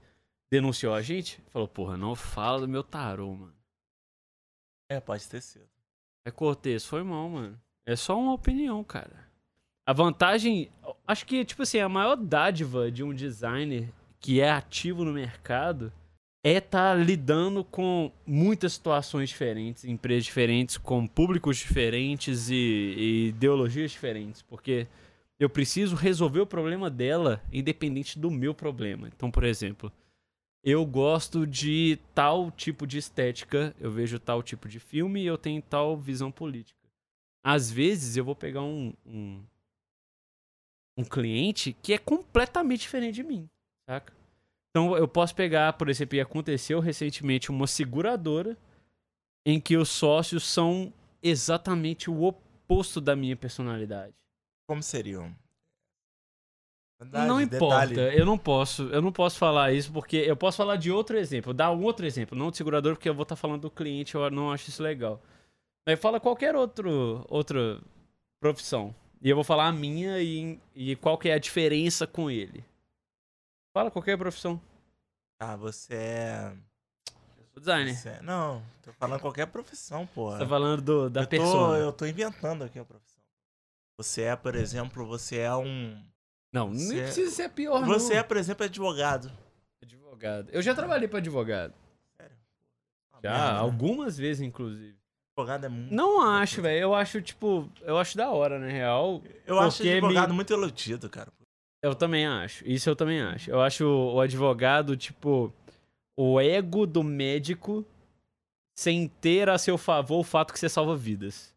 denunciou 0.50 0.94
a 0.94 1.02
gente? 1.02 1.42
Falou, 1.50 1.68
porra, 1.68 1.96
não 1.96 2.14
fala 2.14 2.60
do 2.60 2.68
meu 2.68 2.82
tarô, 2.82 3.34
mano. 3.34 3.54
É, 4.88 4.98
pode 4.98 5.28
ter 5.28 5.42
sido. 5.42 5.68
É 6.24 6.30
Cortez, 6.30 6.86
foi 6.86 7.02
mal, 7.02 7.28
mano. 7.28 7.60
É 7.84 7.96
só 7.96 8.18
uma 8.18 8.32
opinião, 8.32 8.82
cara. 8.82 9.28
A 9.86 9.92
vantagem, 9.92 10.70
acho 11.06 11.26
que, 11.26 11.44
tipo 11.44 11.62
assim, 11.62 11.80
a 11.80 11.88
maior 11.88 12.16
dádiva 12.16 12.90
de 12.90 13.02
um 13.02 13.12
designer 13.12 13.92
que 14.20 14.40
é 14.40 14.50
ativo 14.50 15.04
no 15.04 15.12
mercado 15.12 15.92
é 16.42 16.54
estar 16.54 16.94
lidando 16.94 17.62
com 17.62 18.10
muitas 18.26 18.72
situações 18.72 19.28
diferentes, 19.28 19.84
empresas 19.84 20.24
diferentes, 20.24 20.78
com 20.78 21.06
públicos 21.06 21.58
diferentes 21.58 22.48
e, 22.48 22.54
e 22.54 23.28
ideologias 23.28 23.90
diferentes, 23.90 24.40
porque 24.42 24.86
eu 25.38 25.50
preciso 25.50 25.94
resolver 25.94 26.40
o 26.40 26.46
problema 26.46 26.88
dela 26.88 27.42
independente 27.52 28.18
do 28.18 28.30
meu 28.30 28.54
problema. 28.54 29.08
Então, 29.08 29.30
por 29.30 29.44
exemplo, 29.44 29.92
eu 30.62 30.84
gosto 30.84 31.46
de 31.46 31.98
tal 32.14 32.50
tipo 32.50 32.86
de 32.86 32.98
estética, 32.98 33.74
eu 33.78 33.90
vejo 33.90 34.18
tal 34.18 34.42
tipo 34.42 34.68
de 34.68 34.78
filme 34.78 35.22
e 35.22 35.26
eu 35.26 35.36
tenho 35.36 35.60
tal 35.62 35.96
visão 35.96 36.30
política. 36.30 36.78
Às 37.42 37.70
vezes 37.70 38.16
eu 38.16 38.24
vou 38.24 38.34
pegar 38.34 38.62
um, 38.62 38.92
um, 39.06 39.42
um 40.98 41.04
cliente 41.04 41.74
que 41.82 41.92
é 41.92 41.98
completamente 41.98 42.80
diferente 42.80 43.14
de 43.14 43.22
mim, 43.22 43.48
saca? 43.88 44.19
Então 44.70 44.96
eu 44.96 45.08
posso 45.08 45.34
pegar, 45.34 45.72
por 45.74 45.88
exemplo, 45.88 46.16
e 46.16 46.20
aconteceu 46.20 46.80
recentemente 46.80 47.50
uma 47.50 47.66
seguradora 47.66 48.56
em 49.44 49.60
que 49.60 49.76
os 49.76 49.88
sócios 49.88 50.44
são 50.44 50.92
exatamente 51.22 52.08
o 52.08 52.22
oposto 52.22 53.00
da 53.00 53.16
minha 53.16 53.36
personalidade. 53.36 54.14
Como 54.68 54.82
seriam? 54.82 55.34
Verdade, 57.00 57.26
não 57.26 57.40
importa, 57.40 57.86
detalhe. 57.86 58.18
eu 58.18 58.26
não 58.26 58.36
posso, 58.36 58.82
eu 58.90 59.00
não 59.00 59.10
posso 59.10 59.38
falar 59.38 59.72
isso 59.72 59.90
porque 59.90 60.18
eu 60.18 60.36
posso 60.36 60.58
falar 60.58 60.76
de 60.76 60.92
outro 60.92 61.16
exemplo, 61.16 61.54
dar 61.54 61.72
um 61.72 61.82
outro 61.82 62.04
exemplo, 62.04 62.36
não 62.36 62.50
de 62.50 62.58
segurador 62.58 62.94
porque 62.94 63.08
eu 63.08 63.14
vou 63.14 63.22
estar 63.22 63.36
falando 63.36 63.62
do 63.62 63.70
cliente, 63.70 64.14
eu 64.14 64.30
não 64.30 64.52
acho 64.52 64.68
isso 64.68 64.82
legal. 64.82 65.20
Aí 65.88 65.96
fala 65.96 66.20
qualquer 66.20 66.54
outro 66.54 67.24
outra 67.28 67.80
profissão 68.38 68.94
e 69.20 69.30
eu 69.30 69.34
vou 69.34 69.44
falar 69.44 69.68
a 69.68 69.72
minha 69.72 70.20
e, 70.20 70.60
e 70.74 70.94
qual 70.96 71.16
que 71.16 71.30
é 71.30 71.32
a 71.32 71.38
diferença 71.38 72.06
com 72.06 72.30
ele. 72.30 72.62
Fala 73.72 73.90
qualquer 73.90 74.18
profissão. 74.18 74.60
Ah, 75.38 75.56
você 75.56 75.94
é... 75.94 76.52
Designer. 77.56 77.94
você 77.94 78.08
é- 78.10 78.22
Não, 78.22 78.62
tô 78.82 78.92
falando 78.94 79.20
qualquer 79.20 79.46
profissão, 79.46 80.06
pô. 80.06 80.36
Tá 80.36 80.46
falando 80.46 80.80
do, 80.82 81.10
da 81.10 81.20
eu, 81.22 81.24
tô, 81.26 81.30
persona. 81.30 81.78
eu 81.78 81.92
tô 81.92 82.06
inventando 82.06 82.64
aqui 82.64 82.78
a 82.78 82.84
profissão. 82.84 83.22
Você 83.98 84.22
é, 84.22 84.36
por 84.36 84.54
exemplo, 84.54 85.06
você 85.06 85.38
é 85.38 85.54
um... 85.54 86.02
Não, 86.52 86.72
Você 86.72 86.88
nem 86.88 87.00
é- 87.00 87.02
precisa 87.04 87.30
ser 87.30 87.50
pior 87.50 87.84
Você 87.84 88.14
não. 88.14 88.20
é, 88.20 88.22
por 88.22 88.36
exemplo, 88.36 88.64
advogado. 88.64 89.30
advogado. 89.82 90.48
Eu 90.50 90.62
já 90.62 90.74
trabalhei 90.74 91.06
para 91.06 91.18
advogado. 91.18 91.74
Sério? 92.16 92.36
Uma 93.12 93.20
Já, 93.22 93.30
merda, 93.30 93.52
né? 93.52 93.58
algumas 93.60 94.16
vezes 94.18 94.40
inclusive. 94.42 94.98
Advogado 95.36 95.64
é 95.66 95.68
muito... 95.68 95.94
Não 95.94 96.22
acho, 96.22 96.60
velho. 96.62 96.80
Eu 96.80 96.94
acho, 96.94 97.20
tipo, 97.22 97.70
eu 97.82 97.98
acho 97.98 98.16
da 98.16 98.30
hora, 98.30 98.58
na 98.58 98.66
real. 98.66 99.22
Eu 99.46 99.58
acho 99.60 99.82
advogado 99.82 100.30
me- 100.30 100.34
muito 100.36 100.52
iludido, 100.52 101.08
cara. 101.10 101.30
Eu 101.82 101.94
também 101.94 102.26
acho. 102.26 102.66
Isso 102.66 102.88
eu 102.90 102.96
também 102.96 103.20
acho. 103.20 103.50
Eu 103.50 103.60
acho 103.60 103.84
o, 103.86 104.14
o 104.14 104.20
advogado, 104.20 104.96
tipo, 104.96 105.52
o 106.16 106.40
ego 106.40 106.86
do 106.86 107.02
médico 107.02 107.84
sem 108.74 109.08
ter 109.08 109.48
a 109.48 109.58
seu 109.58 109.76
favor 109.76 110.20
o 110.20 110.24
fato 110.24 110.52
que 110.52 110.58
você 110.58 110.68
salva 110.68 110.96
vidas. 110.96 111.54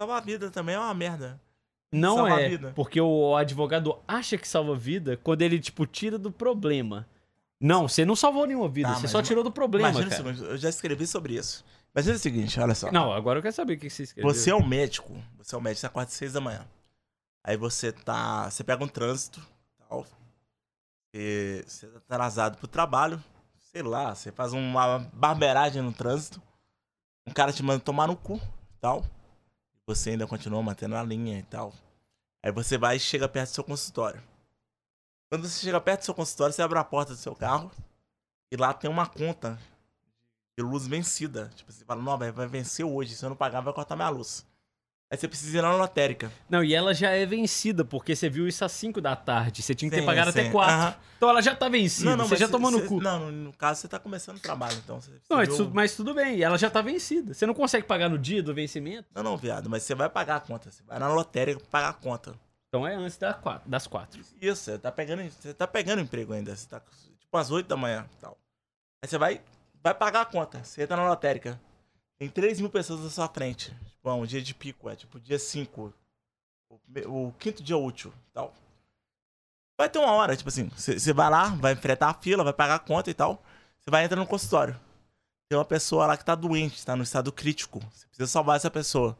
Salvar 0.00 0.18
a 0.18 0.24
vida 0.24 0.50
também 0.50 0.74
é 0.74 0.78
uma 0.78 0.94
merda. 0.94 1.40
Não 1.92 2.16
Salva 2.16 2.40
é, 2.40 2.48
vida. 2.48 2.72
porque 2.76 3.00
o 3.00 3.34
advogado 3.34 3.98
acha 4.06 4.38
que 4.38 4.46
salva 4.46 4.76
vida 4.76 5.16
quando 5.16 5.42
ele, 5.42 5.58
tipo, 5.58 5.84
tira 5.86 6.16
do 6.16 6.30
problema. 6.30 7.06
Não, 7.60 7.88
você 7.88 8.04
não 8.04 8.14
salvou 8.16 8.46
nenhuma 8.46 8.68
vida, 8.68 8.88
Tá, 8.88 8.94
você 8.94 9.08
só 9.08 9.20
tirou 9.20 9.42
do 9.44 9.50
problema, 9.50 9.88
Imagina 9.90 10.06
o 10.06 10.10
cara. 10.10 10.34
seguinte, 10.34 10.50
eu 10.50 10.56
já 10.56 10.68
escrevi 10.68 11.06
sobre 11.06 11.34
isso. 11.34 11.64
Imagina 11.94 12.14
o 12.14 12.18
seguinte, 12.18 12.60
olha 12.60 12.74
só. 12.74 12.90
Não, 12.92 13.12
agora 13.12 13.38
eu 13.40 13.42
quero 13.42 13.54
saber 13.54 13.74
o 13.74 13.78
que 13.78 13.90
você 13.90 14.04
escreveu. 14.04 14.32
Você 14.32 14.50
é 14.50 14.54
um 14.54 14.64
médico, 14.64 15.12
você 15.36 15.54
é 15.54 15.58
um 15.58 15.60
médico, 15.60 15.80
você 15.80 15.86
acorda 15.86 16.08
às 16.08 16.14
seis 16.14 16.32
da 16.32 16.40
manhã. 16.40 16.64
Aí 17.44 17.56
você 17.56 17.90
tá. 17.92 18.48
Você 18.48 18.62
pega 18.62 18.82
um 18.84 18.88
trânsito, 18.88 19.44
tal. 19.90 20.06
Você, 21.12 21.88
tá 21.88 21.98
atrasado 22.14 22.56
pro 22.56 22.68
trabalho. 22.68 23.22
Sei 23.58 23.82
lá, 23.82 24.14
você 24.14 24.32
faz 24.32 24.52
uma 24.52 24.98
barbeiragem 25.12 25.82
no 25.82 25.92
trânsito. 25.92 26.40
Um 27.26 27.32
cara 27.32 27.52
te 27.52 27.62
manda 27.62 27.80
tomar 27.80 28.06
no 28.06 28.16
cu, 28.16 28.40
tal. 28.80 29.04
Você 29.86 30.10
ainda 30.10 30.26
continua 30.26 30.62
mantendo 30.62 30.96
a 30.96 31.02
linha 31.02 31.38
e 31.38 31.42
tal. 31.42 31.72
Aí 32.42 32.50
você 32.50 32.78
vai 32.78 32.96
e 32.96 33.00
chega 33.00 33.28
perto 33.28 33.50
do 33.50 33.54
seu 33.54 33.64
consultório. 33.64 34.22
Quando 35.28 35.46
você 35.46 35.60
chega 35.60 35.80
perto 35.80 36.00
do 36.00 36.04
seu 36.04 36.14
consultório, 36.14 36.52
você 36.52 36.62
abre 36.62 36.78
a 36.78 36.84
porta 36.84 37.12
do 37.12 37.18
seu 37.18 37.34
carro. 37.34 37.70
E 38.50 38.56
lá 38.56 38.72
tem 38.72 38.90
uma 38.90 39.06
conta 39.06 39.58
de 40.58 40.64
luz 40.64 40.86
vencida. 40.86 41.50
Tipo, 41.54 41.70
você 41.70 41.84
fala, 41.84 42.02
não, 42.02 42.18
vai 42.18 42.48
vencer 42.48 42.84
hoje. 42.84 43.14
Se 43.14 43.24
eu 43.24 43.28
não 43.28 43.36
pagar, 43.36 43.60
vai 43.60 43.72
cortar 43.72 43.94
minha 43.94 44.08
luz. 44.08 44.44
Aí 45.12 45.18
você 45.18 45.26
precisa 45.26 45.58
ir 45.58 45.62
na 45.62 45.74
lotérica. 45.74 46.30
Não, 46.48 46.62
e 46.62 46.72
ela 46.72 46.94
já 46.94 47.10
é 47.10 47.26
vencida, 47.26 47.84
porque 47.84 48.14
você 48.14 48.28
viu 48.30 48.46
isso 48.46 48.64
às 48.64 48.70
5 48.70 49.00
da 49.00 49.16
tarde. 49.16 49.60
Você 49.60 49.74
tinha 49.74 49.90
que 49.90 49.96
ter 49.96 50.02
Sim, 50.02 50.06
pagado 50.06 50.30
até 50.30 50.44
sim. 50.44 50.52
4. 50.52 50.72
Aham. 50.72 50.94
Então 51.16 51.28
ela 51.30 51.42
já 51.42 51.52
tá 51.56 51.68
vencida. 51.68 52.16
você 52.16 52.30
mas 52.30 52.38
já 52.38 52.48
tomou 52.48 52.70
no 52.70 52.78
você- 52.78 52.86
cu. 52.86 53.00
Não, 53.00 53.18
Não, 53.18 53.32
no 53.32 53.52
caso 53.52 53.80
você 53.80 53.88
tá 53.88 53.98
começando 53.98 54.36
o 54.36 54.40
trabalho, 54.40 54.76
então. 54.84 55.00
Você, 55.00 55.10
você 55.10 55.34
mas, 55.34 55.48
viu- 55.56 55.70
mas 55.74 55.96
tudo 55.96 56.14
bem, 56.14 56.40
ela 56.40 56.56
já 56.56 56.70
tá 56.70 56.80
vencida. 56.80 57.34
Você 57.34 57.44
não 57.44 57.54
consegue 57.54 57.86
pagar 57.88 58.08
no 58.08 58.16
dia 58.16 58.40
do 58.40 58.54
vencimento? 58.54 59.08
Não, 59.12 59.22
não, 59.24 59.36
viado, 59.36 59.68
mas 59.68 59.82
você 59.82 59.96
vai 59.96 60.08
pagar 60.08 60.36
a 60.36 60.40
conta. 60.40 60.70
Você 60.70 60.82
vai 60.84 60.98
na 61.00 61.08
lotérica 61.08 61.60
pagar 61.68 61.88
a 61.88 61.92
conta. 61.92 62.32
Então 62.68 62.86
é 62.86 62.94
antes 62.94 63.18
das 63.66 63.86
4. 63.88 64.20
Isso, 64.40 64.62
você 64.62 64.78
tá 64.78 64.92
pegando, 64.92 65.28
você 65.28 65.52
tá 65.52 65.66
pegando 65.66 66.00
emprego 66.02 66.32
ainda. 66.32 66.54
Você 66.54 66.68
tá 66.68 66.80
tipo 67.18 67.36
às 67.36 67.50
8 67.50 67.66
da 67.66 67.76
manhã 67.76 68.06
tal. 68.20 68.38
Aí 69.02 69.10
você 69.10 69.18
vai, 69.18 69.40
vai 69.82 69.92
pagar 69.92 70.20
a 70.20 70.24
conta. 70.24 70.62
Você 70.62 70.82
entra 70.84 70.96
na 70.96 71.08
lotérica. 71.08 71.60
Tem 72.20 72.28
3 72.28 72.60
mil 72.60 72.68
pessoas 72.68 73.00
na 73.00 73.08
sua 73.08 73.26
frente. 73.28 73.74
Tipo, 73.92 74.12
um 74.12 74.26
dia 74.26 74.42
de 74.42 74.54
pico, 74.54 74.90
é 74.90 74.94
tipo 74.94 75.18
dia 75.18 75.38
5. 75.38 75.90
O, 76.68 77.28
o 77.28 77.32
quinto 77.38 77.62
dia 77.62 77.78
útil 77.78 78.12
tal. 78.34 78.54
Vai 79.78 79.88
ter 79.88 79.98
uma 79.98 80.12
hora, 80.12 80.36
tipo 80.36 80.50
assim, 80.50 80.68
você 80.68 81.14
vai 81.14 81.30
lá, 81.30 81.48
vai 81.48 81.72
enfrentar 81.72 82.10
a 82.10 82.14
fila, 82.14 82.44
vai 82.44 82.52
pagar 82.52 82.74
a 82.74 82.78
conta 82.78 83.10
e 83.10 83.14
tal. 83.14 83.42
Você 83.80 83.90
vai 83.90 84.04
entrar 84.04 84.18
no 84.18 84.26
consultório. 84.26 84.78
Tem 85.48 85.58
uma 85.58 85.64
pessoa 85.64 86.06
lá 86.06 86.16
que 86.18 86.24
tá 86.24 86.34
doente, 86.34 86.84
tá 86.84 86.94
no 86.94 87.02
estado 87.02 87.32
crítico. 87.32 87.80
Você 87.90 88.06
precisa 88.08 88.26
salvar 88.26 88.56
essa 88.56 88.70
pessoa. 88.70 89.16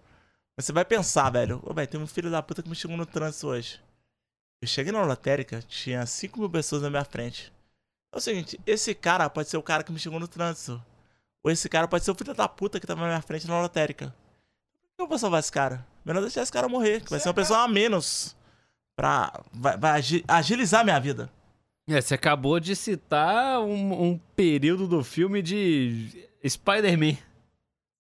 Mas 0.55 0.67
você 0.67 0.73
vai 0.73 0.85
pensar, 0.85 1.31
velho, 1.31 1.59
ô, 1.65 1.73
velho, 1.73 1.89
tem 1.89 1.99
um 1.99 2.07
filho 2.07 2.31
da 2.31 2.43
puta 2.43 2.63
que 2.63 2.69
me 2.69 2.77
chegou 2.77 2.99
no 2.99 3.07
trânsito 3.07 3.47
hoje. 3.47 3.81
Eu 4.61 4.69
cheguei 4.69 4.93
na 4.93 5.03
lotérica, 5.03 5.63
tinha 5.63 6.05
5 6.05 6.39
mil 6.39 6.51
pessoas 6.51 6.83
na 6.83 6.91
minha 6.91 7.05
frente. 7.07 7.51
É 8.13 8.19
o 8.19 8.21
seguinte, 8.21 8.61
esse 8.67 8.95
cara 8.95 9.31
pode 9.31 9.49
ser 9.49 9.57
o 9.57 9.63
cara 9.63 9.83
que 9.83 9.91
me 9.91 9.99
chegou 9.99 10.21
no 10.21 10.29
trânsito. 10.29 10.85
Ou 11.43 11.51
esse 11.51 11.69
cara 11.69 11.89
pode 11.89 12.05
ser 12.05 12.11
o 12.11 12.15
filho 12.15 12.35
da 12.35 12.49
puta 12.49 12.79
que 12.79 12.87
tava 12.87 13.01
na 13.03 13.07
minha 13.09 13.23
frente 13.23 13.47
na 13.49 13.61
lotérica. 13.61 14.15
Por 14.83 14.89
que 14.97 15.03
eu 15.03 15.09
vou 15.09 15.19
salvar 15.19 15.41
esse 15.41 15.51
cara? 15.53 15.87
Melhor 16.05 16.21
deixar 16.21 16.43
esse 16.43 16.53
cara 16.53 16.69
morrer, 16.69 17.01
que 17.03 17.11
vai 17.11 17.19
ser 17.21 17.29
uma 17.29 17.35
pessoa 17.35 17.61
a 17.61 17.69
menos. 17.69 18.37
Pra. 18.97 19.41
Vai, 19.53 19.77
vai 19.79 19.91
agi- 19.93 20.25
agilizar 20.29 20.85
minha 20.85 20.99
vida. 21.01 21.31
É, 21.89 22.01
você 22.01 22.15
acabou 22.15 22.61
de 22.61 22.77
citar 22.77 23.61
um, 23.61 24.03
um 24.11 24.19
período 24.37 24.87
do 24.87 25.03
filme 25.03 25.41
de 25.43 26.29
Spider-Man. 26.47 27.17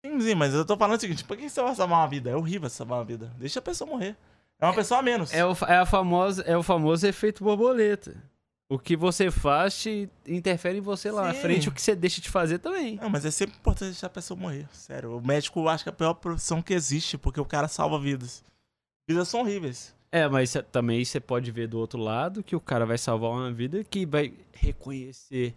Sim, 0.06 0.20
sim, 0.20 0.36
mas 0.36 0.54
eu 0.54 0.66
tô 0.66 0.76
falando 0.76 0.98
o 0.98 1.02
seguinte: 1.02 1.24
por 1.24 1.38
que 1.38 1.50
você 1.50 1.62
vai 1.62 1.76
salvar 1.76 2.00
uma 2.00 2.08
vida? 2.08 2.30
É 2.32 2.36
horrível 2.36 2.70
salvar 2.70 3.00
uma 3.00 3.06
vida. 3.06 3.32
Deixa 3.38 3.60
a 3.60 3.62
pessoa 3.62 3.90
morrer. 3.90 4.16
É 4.60 4.66
uma 4.66 4.74
pessoa 4.74 5.00
a 5.00 5.04
menos. 5.04 5.32
É 5.34 5.46
o, 5.46 5.56
é, 5.68 5.78
a 5.78 5.86
famosa, 5.86 6.42
é 6.44 6.58
o 6.58 6.64
famoso 6.64 7.06
efeito 7.06 7.44
borboleta. 7.44 8.16
O 8.70 8.78
que 8.78 8.98
você 8.98 9.32
faz 9.32 9.80
te 9.82 10.10
interfere 10.28 10.78
em 10.80 10.82
você 10.82 11.10
lá 11.10 11.28
na 11.28 11.34
Sim. 11.34 11.40
frente, 11.42 11.70
o 11.70 11.72
que 11.72 11.82
você 11.82 11.96
deixa 11.96 12.20
de 12.20 12.30
fazer 12.30 12.60
também. 12.60 12.98
Não, 12.98 13.10
mas 13.10 13.24
é 13.26 13.32
sempre 13.32 13.56
importante 13.56 13.92
deixar 13.92 14.08
a 14.08 14.10
pessoa 14.10 14.38
morrer. 14.38 14.68
Sério. 14.74 15.16
O 15.18 15.26
médico 15.26 15.62
eu 15.62 15.70
acho 15.70 15.84
que 15.86 15.90
é 15.90 15.94
a 15.94 15.96
pior 15.96 16.14
profissão 16.16 16.62
que 16.62 16.74
existe, 16.74 17.18
porque 17.18 17.40
o 17.40 17.46
cara 17.46 17.70
salva 17.70 17.98
vidas. 17.98 18.44
Vidas 19.08 19.30
são 19.30 19.40
horríveis. 19.40 19.96
É, 20.12 20.28
mas 20.28 20.50
cê- 20.50 20.62
também 20.64 21.04
você 21.04 21.18
pode 21.20 21.50
ver 21.50 21.68
do 21.68 21.80
outro 21.80 21.98
lado 22.00 22.44
que 22.44 22.56
o 22.58 22.60
cara 22.62 22.86
vai 22.86 22.98
salvar 22.98 23.32
uma 23.32 23.52
vida 23.54 23.84
que 23.86 24.06
vai 24.06 24.34
reconhecer 24.54 25.56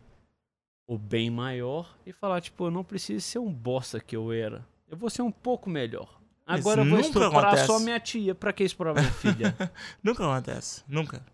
o 0.86 0.96
bem 0.96 1.30
maior 1.30 1.96
e 2.06 2.12
falar, 2.12 2.40
tipo, 2.40 2.66
eu 2.66 2.70
não 2.70 2.84
preciso 2.84 3.20
ser 3.26 3.38
um 3.40 3.52
bosta 3.52 3.98
que 4.00 4.14
eu 4.16 4.32
era. 4.32 4.64
Eu 4.88 4.96
vou 4.96 5.10
ser 5.10 5.22
um 5.22 5.30
pouco 5.32 5.68
melhor. 5.68 6.20
Agora 6.46 6.82
eu 6.82 6.88
vou 6.88 6.98
estuprar 7.00 7.32
acontece. 7.44 7.66
só 7.66 7.78
minha 7.80 7.98
tia. 8.00 8.34
Pra 8.34 8.52
que 8.52 8.62
explorar 8.64 8.94
minha 8.94 9.12
filha? 9.12 9.54
Nunca 10.02 10.24
acontece. 10.24 10.82
Nunca. 10.88 11.24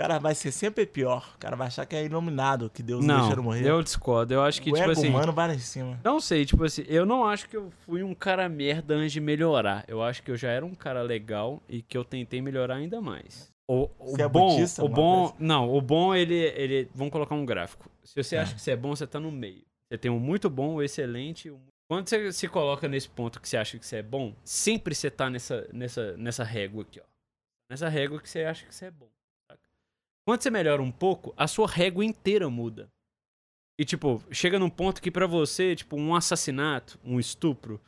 O 0.00 0.02
cara 0.02 0.18
vai 0.18 0.34
ser 0.34 0.50
sempre 0.50 0.86
pior. 0.86 1.30
O 1.34 1.38
cara 1.38 1.54
vai 1.54 1.66
achar 1.66 1.84
que 1.84 1.94
é 1.94 2.02
iluminado, 2.02 2.70
que 2.70 2.82
Deus 2.82 3.04
não 3.04 3.28
não, 3.28 3.42
morrer. 3.42 3.68
eu 3.68 3.82
discordo. 3.82 4.32
Eu 4.32 4.42
acho 4.42 4.62
que, 4.62 4.70
o 4.70 4.74
tipo 4.74 4.90
assim... 4.90 5.10
humano 5.10 5.30
vai 5.30 5.48
lá 5.48 5.54
em 5.54 5.58
cima. 5.58 6.00
Não 6.02 6.18
sei, 6.18 6.46
tipo 6.46 6.64
assim, 6.64 6.84
eu 6.88 7.04
não 7.04 7.26
acho 7.26 7.46
que 7.46 7.54
eu 7.54 7.70
fui 7.84 8.02
um 8.02 8.14
cara 8.14 8.48
merda 8.48 8.94
antes 8.94 9.12
de 9.12 9.20
melhorar. 9.20 9.84
Eu 9.86 10.02
acho 10.02 10.22
que 10.22 10.30
eu 10.30 10.38
já 10.38 10.48
era 10.48 10.64
um 10.64 10.74
cara 10.74 11.02
legal 11.02 11.62
e 11.68 11.82
que 11.82 11.98
eu 11.98 12.02
tentei 12.02 12.40
melhorar 12.40 12.76
ainda 12.76 12.98
mais. 13.02 13.52
O, 13.68 13.90
o 13.98 14.12
Você 14.12 14.22
é 14.22 14.28
bom, 14.28 14.48
budista, 14.48 14.82
o 14.82 14.88
bom, 14.88 15.28
coisa? 15.28 15.34
não, 15.38 15.68
o 15.70 15.82
bom 15.82 16.14
ele, 16.14 16.34
ele, 16.34 16.88
vamos 16.94 17.12
colocar 17.12 17.34
um 17.34 17.44
gráfico. 17.44 17.90
Se 18.02 18.14
você 18.14 18.36
É. 18.36 18.38
acha 18.38 18.54
que 18.54 18.60
você 18.62 18.70
é 18.70 18.76
bom, 18.76 18.96
você 18.96 19.06
tá 19.06 19.20
no 19.20 19.30
meio. 19.30 19.62
Você 19.92 19.98
tem 19.98 20.10
um 20.10 20.18
muito 20.18 20.48
bom, 20.48 20.76
um 20.76 20.82
excelente. 20.82 21.50
Um... 21.50 21.60
Quando 21.90 22.08
você 22.08 22.32
se 22.32 22.48
coloca 22.48 22.88
nesse 22.88 23.10
ponto 23.10 23.38
que 23.38 23.46
você 23.46 23.58
acha 23.58 23.78
que 23.78 23.84
você 23.84 23.96
é 23.96 24.02
bom, 24.02 24.34
sempre 24.42 24.94
você 24.94 25.10
tá 25.10 25.28
nessa, 25.28 25.68
nessa, 25.74 26.16
nessa 26.16 26.42
régua 26.42 26.82
aqui, 26.82 27.00
ó. 27.00 27.04
Nessa 27.70 27.88
régua 27.90 28.18
que 28.18 28.30
você 28.30 28.44
acha 28.44 28.64
que 28.64 28.74
você 28.74 28.86
é 28.86 28.90
bom. 28.90 29.10
Quando 30.30 30.42
você 30.42 30.50
melhora 30.50 30.80
um 30.80 30.92
pouco, 30.92 31.34
a 31.36 31.48
sua 31.48 31.66
régua 31.66 32.04
inteira 32.04 32.48
muda. 32.48 32.88
E, 33.76 33.84
tipo, 33.84 34.22
chega 34.30 34.60
num 34.60 34.70
ponto 34.70 35.02
que 35.02 35.10
pra 35.10 35.26
você, 35.26 35.74
tipo, 35.74 35.96
um 35.96 36.14
assassinato, 36.14 37.00
um 37.04 37.18
estupro, 37.18 37.80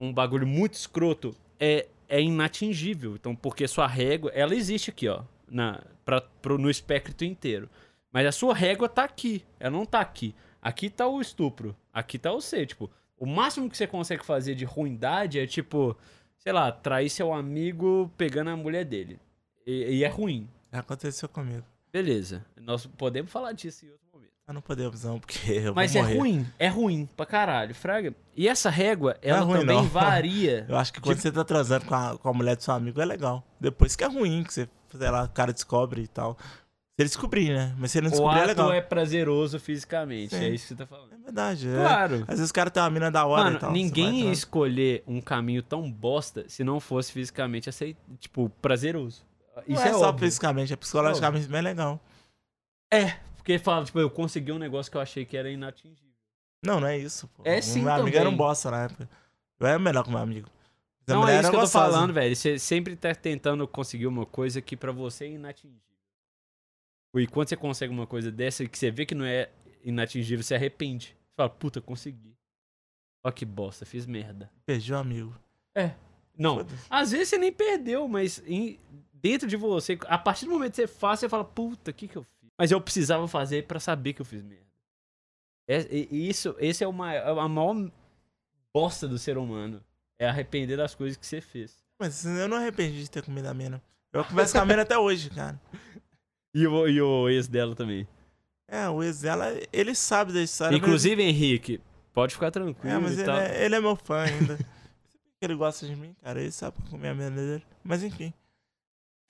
um 0.00 0.12
bagulho 0.12 0.46
muito 0.46 0.74
escroto, 0.74 1.34
é, 1.58 1.88
é 2.08 2.22
inatingível. 2.22 3.16
Então, 3.16 3.34
porque 3.34 3.66
sua 3.66 3.88
régua, 3.88 4.30
ela 4.32 4.54
existe 4.54 4.90
aqui, 4.90 5.08
ó, 5.08 5.24
na, 5.50 5.82
pra, 6.04 6.20
pro, 6.20 6.56
no 6.56 6.70
espectro 6.70 7.26
inteiro. 7.26 7.68
Mas 8.12 8.28
a 8.28 8.30
sua 8.30 8.54
régua 8.54 8.88
tá 8.88 9.02
aqui, 9.02 9.44
ela 9.58 9.72
não 9.76 9.84
tá 9.84 9.98
aqui. 9.98 10.36
Aqui 10.62 10.88
tá 10.88 11.04
o 11.04 11.20
estupro, 11.20 11.74
aqui 11.92 12.16
tá 12.16 12.30
você, 12.30 12.64
tipo, 12.64 12.88
o 13.18 13.26
máximo 13.26 13.68
que 13.68 13.76
você 13.76 13.88
consegue 13.88 14.24
fazer 14.24 14.54
de 14.54 14.64
ruindade 14.64 15.40
é, 15.40 15.48
tipo, 15.48 15.96
sei 16.36 16.52
lá, 16.52 16.70
trair 16.70 17.10
seu 17.10 17.34
amigo 17.34 18.08
pegando 18.16 18.50
a 18.50 18.56
mulher 18.56 18.84
dele. 18.84 19.18
E, 19.66 19.96
e 19.96 20.04
é 20.04 20.08
ruim. 20.08 20.48
Aconteceu 20.70 21.28
comigo. 21.28 21.64
Beleza, 22.02 22.44
nós 22.60 22.86
podemos 22.86 23.30
falar 23.30 23.52
disso 23.52 23.84
em 23.84 23.90
outro 23.90 24.06
momento. 24.12 24.30
Mas 24.46 24.54
não 24.54 24.62
podemos 24.62 25.04
não, 25.04 25.18
porque 25.18 25.50
eu 25.52 25.74
Mas 25.74 25.92
vou 25.92 26.00
é 26.00 26.04
morrer. 26.04 26.18
ruim, 26.18 26.46
é 26.58 26.68
ruim 26.68 27.08
pra 27.16 27.26
caralho, 27.26 27.74
fraga. 27.74 28.14
E 28.36 28.48
essa 28.48 28.70
régua, 28.70 29.16
é 29.20 29.30
ela 29.30 29.40
ruim, 29.40 29.60
também 29.60 29.76
não. 29.76 29.84
varia. 29.84 30.64
Eu 30.70 30.76
acho 30.76 30.92
que 30.92 31.00
quando 31.00 31.16
Tipo- 31.16 31.28
você 31.28 31.32
tá 31.32 31.44
transando 31.44 31.84
com 31.84 31.94
a, 31.94 32.16
com 32.16 32.28
a 32.28 32.32
mulher 32.32 32.56
do 32.56 32.62
seu 32.62 32.72
amigo 32.72 33.00
é 33.00 33.04
legal. 33.04 33.44
Depois 33.60 33.94
que 33.96 34.04
é 34.04 34.06
ruim, 34.06 34.44
que 34.44 34.54
você, 34.54 34.68
sei 34.96 35.10
lá, 35.10 35.24
o 35.24 35.28
cara 35.28 35.52
descobre 35.52 36.02
e 36.02 36.06
tal. 36.08 36.36
Se 36.40 37.02
ele 37.02 37.08
descobrir, 37.10 37.50
né? 37.50 37.74
Mas 37.78 37.90
se 37.92 37.98
ele 37.98 38.06
não 38.06 38.08
o 38.08 38.16
descobrir, 38.16 38.38
é 38.38 38.42
ato 38.42 38.48
legal. 38.48 38.72
é 38.72 38.80
prazeroso 38.80 39.60
fisicamente, 39.60 40.34
Sim. 40.34 40.44
é 40.44 40.48
isso 40.48 40.64
que 40.64 40.68
você 40.68 40.76
tá 40.76 40.86
falando. 40.86 41.12
É 41.12 41.16
verdade. 41.18 41.68
é. 41.68 41.74
Claro. 41.76 42.14
Às 42.26 42.38
vezes 42.38 42.50
o 42.50 42.54
cara 42.54 42.70
tem 42.70 42.82
uma 42.82 42.90
mina 42.90 43.10
da 43.10 43.26
hora 43.26 43.42
e 43.42 43.44
Mano, 43.44 43.58
tal. 43.58 43.70
você 43.70 43.74
vai 43.74 43.82
ninguém 43.82 44.24
ia 44.24 44.32
escolher 44.32 45.02
um 45.06 45.20
caminho 45.20 45.62
tão 45.62 45.90
bosta 45.92 46.44
se 46.48 46.64
não 46.64 46.80
fosse 46.80 47.12
fisicamente 47.12 47.68
aceit... 47.68 47.96
tipo, 48.18 48.48
prazeroso. 48.62 49.27
Não 49.66 49.74
Isso 49.76 49.82
é, 49.84 49.88
é, 49.88 49.92
só 49.92 50.08
óbvio. 50.08 50.26
fisicamente, 50.26 50.72
é 50.72 50.76
psicologicamente 50.76 51.46
bem 51.48 51.62
legal. 51.62 52.00
É, 52.92 53.12
porque 53.36 53.58
fala, 53.58 53.84
tipo, 53.84 53.98
eu 53.98 54.10
consegui 54.10 54.52
um 54.52 54.58
negócio 54.58 54.90
que 54.90 54.96
eu 54.96 55.00
achei 55.00 55.24
que 55.24 55.36
era 55.36 55.50
inatingível. 55.50 56.08
Não, 56.64 56.80
não 56.80 56.88
é 56.88 56.98
isso, 56.98 57.28
pô. 57.28 57.42
É 57.44 57.60
sim 57.60 57.82
Meu 57.82 57.92
amigo 57.92 58.16
era 58.16 58.28
um 58.28 58.36
bosta 58.36 58.70
na 58.70 58.84
época. 58.84 59.08
Eu 59.60 59.66
era 59.66 59.78
melhor 59.78 60.02
que 60.04 60.10
meu 60.10 60.18
amigo. 60.18 60.48
Mas 61.06 61.12
a 61.12 61.14
não 61.14 61.20
mulher 61.22 61.36
é 61.36 61.40
isso 61.40 61.50
que 61.50 61.56
eu 61.56 61.60
tô 61.60 61.64
gostosa. 61.64 61.90
falando, 61.92 62.12
velho. 62.12 62.34
Você 62.36 62.58
sempre 62.58 62.96
tá 62.96 63.14
tentando 63.14 63.66
conseguir 63.68 64.06
uma 64.06 64.26
coisa 64.26 64.60
que 64.60 64.76
pra 64.76 64.90
você 64.92 65.24
é 65.26 65.30
inatingível. 65.30 65.82
E 67.16 67.26
quando 67.26 67.48
você 67.48 67.56
consegue 67.56 67.92
uma 67.92 68.06
coisa 68.06 68.30
dessa 68.30 68.66
que 68.66 68.78
você 68.78 68.90
vê 68.90 69.06
que 69.06 69.14
não 69.14 69.24
é 69.24 69.50
inatingível, 69.84 70.42
você 70.42 70.54
arrepende. 70.54 71.16
Você 71.28 71.34
fala, 71.36 71.48
puta, 71.50 71.80
consegui. 71.80 72.36
Ó 73.24 73.30
que 73.30 73.44
bosta, 73.44 73.84
fiz 73.86 74.06
merda. 74.06 74.50
Perdi 74.66 74.92
o 74.92 74.96
amigo. 74.98 75.34
Não, 76.36 76.56
Foda-se. 76.58 76.86
às 76.88 77.10
vezes 77.10 77.28
você 77.30 77.38
nem 77.38 77.52
perdeu, 77.52 78.06
mas 78.06 78.40
em- 78.46 78.78
dentro 79.22 79.48
de 79.48 79.56
você, 79.56 79.98
a 80.06 80.18
partir 80.18 80.44
do 80.46 80.50
momento 80.52 80.70
que 80.72 80.76
você 80.76 80.86
faz, 80.86 81.20
você 81.20 81.28
fala, 81.28 81.44
puta, 81.44 81.90
o 81.90 81.94
que 81.94 82.08
que 82.08 82.16
eu 82.16 82.22
fiz? 82.22 82.50
Mas 82.58 82.70
eu 82.70 82.80
precisava 82.80 83.26
fazer 83.28 83.66
pra 83.66 83.78
saber 83.80 84.12
que 84.12 84.20
eu 84.22 84.26
fiz 84.26 84.42
merda. 84.42 84.66
É- 85.68 85.86
isso, 86.10 86.56
esse 86.58 86.82
é 86.82 86.88
o 86.88 86.92
maior, 86.92 87.38
a 87.38 87.48
maior 87.48 87.90
bosta 88.74 89.06
do 89.06 89.18
ser 89.18 89.36
humano. 89.38 89.82
É 90.18 90.28
arrepender 90.28 90.76
das 90.76 90.94
coisas 90.96 91.16
que 91.16 91.24
você 91.26 91.40
fez. 91.40 91.76
Mas 92.00 92.24
eu 92.24 92.48
não 92.48 92.56
arrependi 92.56 93.02
de 93.02 93.10
ter 93.10 93.22
comido 93.22 93.46
a 93.46 93.54
mina. 93.54 93.80
Eu 94.12 94.24
converso 94.24 94.54
com 94.54 94.58
a 94.60 94.64
mina 94.64 94.82
até 94.82 94.98
hoje, 94.98 95.30
cara. 95.30 95.60
E 96.54 96.66
o, 96.66 96.88
e 96.88 97.00
o 97.00 97.28
ex 97.28 97.46
dela 97.46 97.76
também. 97.76 98.08
É, 98.66 98.88
o 98.88 99.02
ex 99.02 99.20
dela, 99.20 99.46
ele 99.70 99.94
sabe 99.94 100.32
da 100.32 100.40
história. 100.42 100.72
mas- 100.76 100.80
Inclusive, 100.82 101.22
Henrique, 101.22 101.78
pode 102.12 102.32
ficar 102.34 102.50
tranquilo 102.50 102.96
É, 102.96 102.98
mas 102.98 103.12
e 103.12 103.14
ele 103.16 103.24
tal. 103.24 103.36
é, 103.38 103.64
ele 103.64 103.74
é 103.76 103.80
meu 103.80 103.94
fã 103.94 104.22
ainda. 104.22 104.58
ele 105.42 105.54
gosta 105.54 105.86
de 105.86 105.94
mim, 105.94 106.16
cara. 106.22 106.40
Ele 106.40 106.50
sabe 106.50 106.76
comer 106.88 107.08
a 107.10 107.14
mina 107.14 107.30
dele. 107.30 107.62
Mas 107.84 108.02
enfim. 108.02 108.32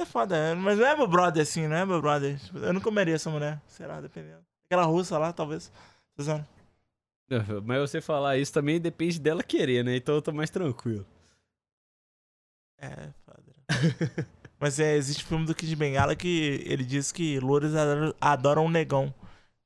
É 0.00 0.04
foda, 0.04 0.36
é, 0.36 0.54
mas 0.54 0.78
não 0.78 0.86
é 0.86 0.96
meu 0.96 1.08
brother 1.08 1.42
assim, 1.42 1.66
não 1.66 1.76
é 1.76 1.84
meu 1.84 2.00
brother. 2.00 2.38
Tipo, 2.38 2.58
Eu 2.58 2.72
não 2.72 2.80
comeria 2.80 3.16
essa 3.16 3.28
mulher, 3.28 3.60
sei 3.66 3.86
lá, 3.86 4.00
dependendo. 4.00 4.44
Aquela 4.66 4.84
russa 4.84 5.18
lá, 5.18 5.32
talvez. 5.32 5.72
Mas 7.64 7.80
você 7.80 8.00
falar 8.00 8.38
isso 8.38 8.52
também 8.52 8.80
depende 8.80 9.18
dela 9.18 9.42
querer, 9.42 9.84
né? 9.84 9.96
Então 9.96 10.14
eu 10.14 10.22
tô 10.22 10.32
mais 10.32 10.50
tranquilo. 10.50 11.06
É, 12.78 13.08
foda. 13.24 13.42
Mas 14.60 14.80
é, 14.80 14.96
existe 14.96 15.24
filme 15.24 15.46
do 15.46 15.54
Kid 15.54 15.74
Bengala 15.76 16.16
que 16.16 16.62
ele 16.66 16.84
diz 16.84 17.12
que 17.12 17.38
louros 17.38 17.72
adoram, 18.20 18.64
um 18.64 18.70
negão. 18.70 19.14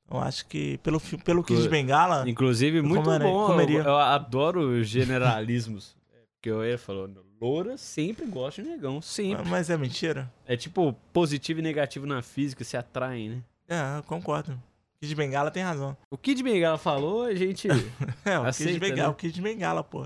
Eu 0.09 0.19
acho 0.19 0.45
que 0.45 0.77
pelo, 0.79 0.99
pelo 0.99 1.43
Kid 1.43 1.67
Bengala. 1.69 2.29
Inclusive, 2.29 2.81
muito 2.81 3.03
bom. 3.03 3.43
Eu, 3.43 3.47
comeria. 3.47 3.79
eu 3.79 3.97
adoro 3.97 4.83
generalismos. 4.83 5.95
Porque 6.43 6.51
eu 6.51 6.65
ia 6.65 6.77
falando, 6.77 7.25
loura 7.39 7.77
sempre 7.77 8.25
gosta 8.25 8.61
de 8.61 8.67
negão, 8.67 9.01
sempre. 9.01 9.47
Mas 9.47 9.69
é 9.69 9.77
mentira? 9.77 10.29
É 10.45 10.57
tipo 10.57 10.91
positivo 11.13 11.61
e 11.61 11.63
negativo 11.63 12.05
na 12.05 12.21
física, 12.21 12.65
se 12.65 12.75
atraem, 12.75 13.29
né? 13.29 13.43
É, 13.69 13.99
eu 13.99 14.03
concordo. 14.03 14.61
Kid 14.99 15.15
Bengala 15.15 15.49
tem 15.49 15.63
razão. 15.63 15.95
O 16.11 16.17
que 16.17 16.33
de 16.35 16.43
Bengala 16.43 16.77
falou, 16.77 17.23
a 17.23 17.33
gente. 17.33 17.69
É, 18.25 18.37
o 18.37 18.41
Kid 18.41 18.49
Aceita, 18.49 18.79
Bengala, 18.79 19.03
né? 19.03 19.07
o 19.07 19.13
Kid 19.13 19.41
Bengala, 19.41 19.85
pô. 19.85 20.05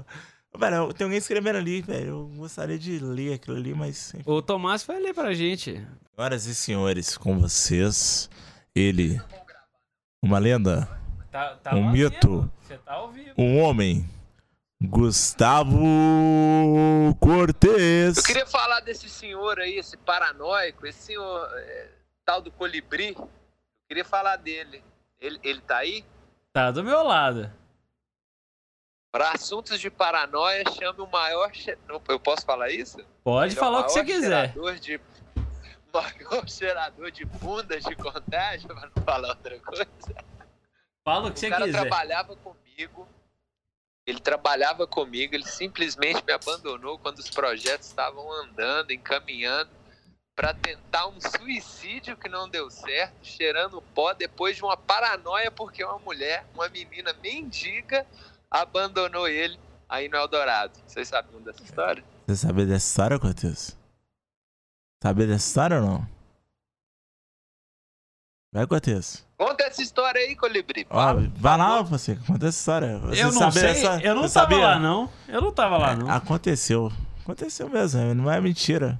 Velho, 0.55 0.93
tem 0.93 1.05
alguém 1.05 1.17
escrevendo 1.17 1.55
ali, 1.55 1.81
velho. 1.81 2.07
Eu 2.07 2.27
gostaria 2.35 2.77
de 2.77 2.99
ler 2.99 3.33
aquilo 3.33 3.57
ali, 3.57 3.73
mas. 3.73 4.13
o 4.23 4.39
Tomás 4.39 4.83
vai 4.83 4.99
ler 4.99 5.15
pra 5.15 5.33
gente. 5.33 5.83
Senhoras 6.15 6.45
e 6.45 6.53
senhores, 6.53 7.17
com 7.17 7.39
vocês, 7.39 8.29
ele. 8.75 9.19
Uma 10.21 10.37
lenda, 10.37 10.87
Tá, 11.31 11.55
tá 11.55 11.75
um 11.75 11.91
mito. 11.91 12.47
Você 12.61 12.77
tá 12.77 12.93
ao 12.93 13.11
vivo. 13.11 13.33
um 13.35 13.57
homem. 13.57 14.07
Gustavo 14.81 15.77
Cortez. 17.19 18.17
Eu 18.17 18.23
queria 18.23 18.45
falar 18.45 18.79
desse 18.81 19.09
senhor 19.09 19.59
aí, 19.59 19.77
esse 19.79 19.97
paranoico, 19.97 20.85
esse 20.85 20.99
senhor 20.99 21.49
é, 21.55 21.89
tal 22.23 22.41
do 22.41 22.51
colibri. 22.51 23.15
Eu 23.17 23.29
queria 23.89 24.05
falar 24.05 24.35
dele. 24.35 24.83
Ele, 25.19 25.39
ele 25.43 25.61
tá 25.61 25.77
aí? 25.77 26.05
Tá 26.53 26.69
do 26.69 26.83
meu 26.83 27.01
lado. 27.03 27.51
Para 29.11 29.31
assuntos 29.31 29.79
de 29.79 29.89
paranoia, 29.89 30.63
chame 30.71 31.01
o 31.01 31.07
maior. 31.07 31.51
Eu 32.07 32.19
posso 32.19 32.45
falar 32.45 32.69
isso? 32.69 32.97
Pode 33.23 33.53
Ele 33.53 33.59
é 33.59 33.63
falar 33.63 33.79
o 33.79 33.83
que 33.85 33.91
você 33.93 34.03
quiser. 34.03 34.53
De, 34.79 35.01
maior 35.91 36.47
cheirador 36.47 37.09
de 37.09 37.25
bundas 37.25 37.83
de 37.83 37.95
contágio, 37.95 38.67
pra 38.67 38.91
não 38.95 39.03
falar 39.03 39.29
outra 39.29 39.59
coisa. 39.59 39.87
Fala 41.03 41.29
o 41.29 41.31
que 41.31 41.37
O 41.37 41.39
você 41.39 41.49
cara 41.49 41.65
quiser. 41.65 41.79
trabalhava 41.79 42.35
comigo. 42.35 43.07
Ele 44.07 44.21
trabalhava 44.21 44.87
comigo, 44.87 45.35
ele 45.35 45.45
simplesmente 45.45 46.23
me 46.25 46.31
abandonou 46.31 46.97
quando 46.97 47.19
os 47.19 47.29
projetos 47.29 47.87
estavam 47.87 48.31
andando, 48.31 48.91
encaminhando, 48.91 49.69
para 50.33 50.53
tentar 50.53 51.07
um 51.07 51.19
suicídio 51.19 52.15
que 52.15 52.29
não 52.29 52.47
deu 52.47 52.69
certo, 52.69 53.15
cheirando 53.21 53.81
pó 53.93 54.13
depois 54.13 54.55
de 54.55 54.63
uma 54.63 54.77
paranoia 54.77 55.51
porque 55.51 55.83
uma 55.83 55.99
mulher, 55.99 56.45
uma 56.53 56.69
menina 56.69 57.13
mendiga, 57.21 58.07
abandonou 58.49 59.27
ele 59.27 59.59
aí 59.89 60.07
no 60.07 60.15
Eldorado. 60.15 60.79
Vocês 60.87 61.09
sabiam 61.09 61.41
dessa 61.41 61.61
história? 61.63 62.03
Você 62.25 62.35
sabe 62.37 62.65
dessa 62.65 62.87
história, 62.87 63.19
Cortez? 63.19 63.77
Sabe 65.03 65.25
dessa 65.25 65.47
história 65.47 65.81
ou 65.81 65.85
não? 65.85 66.16
Vai, 68.51 68.65
Cortez. 68.65 69.25
Conta 69.37 69.65
essa 69.65 69.81
história 69.81 70.19
aí, 70.21 70.35
Colibri. 70.35 70.87
Ó, 70.89 71.13
vai 71.35 71.57
lá, 71.57 71.81
você, 71.81 72.15
conta 72.27 72.47
essa 72.47 72.57
história. 72.57 72.97
Você 72.99 73.21
Eu 73.21 73.25
não 73.31 73.39
sabe 73.39 73.53
sei, 73.53 73.61
dessa- 73.73 73.99
eu 74.01 74.15
não 74.15 74.21
você 74.23 74.33
tava 74.33 74.49
sabia? 74.51 74.67
lá 74.67 74.79
não. 74.79 75.11
Eu 75.27 75.41
não 75.41 75.51
tava 75.51 75.77
lá 75.77 75.95
não. 75.95 76.09
É, 76.11 76.15
Aconteceu. 76.15 76.91
Aconteceu 77.21 77.69
mesmo, 77.69 78.13
não 78.15 78.31
é 78.31 78.39
mentira. 78.39 78.99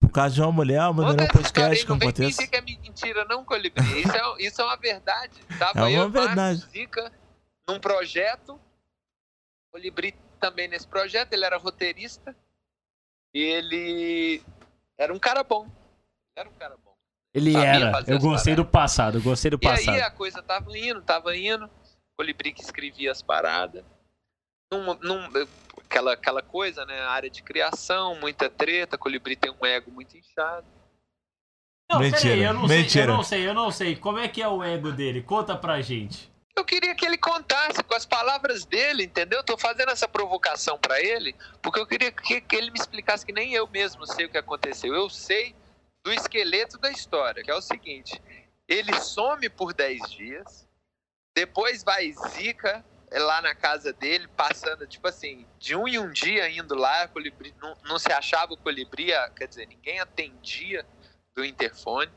Por 0.00 0.10
causa 0.10 0.34
de 0.34 0.40
uma 0.40 0.50
mulher, 0.52 0.80
eu 0.82 0.94
Conta 0.94 1.22
um 1.22 1.24
essa 1.24 1.32
podcast 1.32 1.80
aí, 1.80 1.86
com 1.86 1.92
não 1.92 1.98
vem 1.98 2.08
Cortez. 2.08 2.36
fingir 2.36 2.50
que 2.50 2.56
é 2.56 2.60
mentira 2.60 3.24
não, 3.26 3.44
Colibri. 3.44 4.00
Isso 4.00 4.12
é, 4.16 4.42
isso 4.42 4.60
é 4.60 4.64
uma 4.64 4.76
verdade. 4.76 5.34
Tava 5.58 5.78
É 5.80 5.82
uma 5.82 5.90
eu, 5.90 6.10
verdade. 6.10 6.36
Marcos 6.60 6.70
Zica, 6.72 7.12
num 7.68 7.78
projeto. 7.78 8.58
Colibri 9.70 10.14
também 10.40 10.68
nesse 10.68 10.86
projeto, 10.86 11.32
ele 11.32 11.44
era 11.44 11.56
roteirista. 11.58 12.34
E 13.32 13.40
ele 13.40 14.42
era 14.98 15.12
um 15.12 15.18
cara 15.18 15.42
bom. 15.42 15.66
Era 16.36 16.48
um 16.48 16.52
cara 16.54 16.76
bom. 16.83 16.83
Ele 17.34 17.52
Sabia 17.52 17.68
era. 17.68 17.90
fazer 17.92 18.12
Eu 18.12 18.18
gostei 18.20 18.54
do 18.54 18.64
passado, 18.64 19.18
eu 19.18 19.22
gostei 19.22 19.50
do 19.50 19.58
E 19.60 19.66
aí 19.66 19.76
passado. 19.84 20.00
a 20.00 20.10
coisa 20.10 20.42
tava 20.42 20.78
indo, 20.78 21.02
tava 21.02 21.36
indo. 21.36 21.68
Colibri 22.16 22.52
que 22.52 22.62
escrevia 22.62 23.10
as 23.10 23.20
paradas. 23.20 23.84
Num, 24.72 24.94
num- 25.02 25.46
aquela, 25.84 26.12
aquela 26.12 26.42
coisa, 26.42 26.84
né? 26.86 27.00
Área 27.02 27.28
de 27.28 27.42
criação, 27.42 28.14
muita 28.20 28.48
treta. 28.48 28.96
Colibri 28.96 29.34
tem 29.34 29.50
um 29.50 29.66
ego 29.66 29.90
muito 29.90 30.16
inchado. 30.16 30.66
Não, 31.90 31.98
Mentira, 31.98 32.20
peraí, 32.22 32.42
eu 32.44 32.54
não 32.54 32.68
sei, 32.68 32.78
mentira. 32.78 33.04
eu 33.12 33.16
não 33.16 33.22
sei, 33.22 33.48
eu 33.48 33.54
não 33.54 33.70
sei. 33.70 33.96
Como 33.96 34.18
é 34.18 34.28
que 34.28 34.40
é 34.40 34.48
o 34.48 34.62
ego 34.62 34.90
dele? 34.92 35.20
Conta 35.22 35.56
pra 35.56 35.80
gente. 35.82 36.32
Eu 36.56 36.64
queria 36.64 36.94
que 36.94 37.04
ele 37.04 37.18
contasse 37.18 37.82
com 37.82 37.94
as 37.96 38.06
palavras 38.06 38.64
dele, 38.64 39.02
entendeu? 39.04 39.40
Eu 39.40 39.44
tô 39.44 39.58
fazendo 39.58 39.90
essa 39.90 40.06
provocação 40.06 40.78
pra 40.78 41.00
ele, 41.02 41.34
porque 41.60 41.80
eu 41.80 41.86
queria 41.86 42.12
que, 42.12 42.40
que 42.40 42.54
ele 42.56 42.70
me 42.70 42.78
explicasse 42.78 43.26
que 43.26 43.32
nem 43.32 43.52
eu 43.52 43.66
mesmo 43.66 44.06
sei 44.06 44.26
o 44.26 44.30
que 44.30 44.38
aconteceu. 44.38 44.94
Eu 44.94 45.10
sei 45.10 45.54
do 46.04 46.12
esqueleto 46.12 46.78
da 46.78 46.90
história, 46.90 47.42
que 47.42 47.50
é 47.50 47.54
o 47.54 47.62
seguinte: 47.62 48.20
ele 48.68 48.94
some 49.00 49.48
por 49.48 49.72
10 49.72 50.10
dias, 50.10 50.68
depois 51.34 51.82
vai 51.82 52.12
Zica 52.12 52.84
é 53.10 53.18
lá 53.18 53.40
na 53.40 53.54
casa 53.54 53.92
dele, 53.92 54.26
passando, 54.36 54.86
tipo 54.86 55.06
assim, 55.06 55.46
de 55.58 55.76
um 55.76 55.86
em 55.86 55.98
um 55.98 56.10
dia 56.10 56.48
indo 56.50 56.74
lá, 56.74 57.06
colibri, 57.08 57.54
não, 57.60 57.76
não 57.84 57.98
se 57.98 58.10
achava 58.12 58.52
o 58.54 58.56
colibri, 58.56 59.12
a- 59.12 59.30
quer 59.30 59.46
dizer, 59.46 59.66
ninguém 59.68 60.00
atendia 60.00 60.84
do 61.34 61.44
interfone 61.44 62.10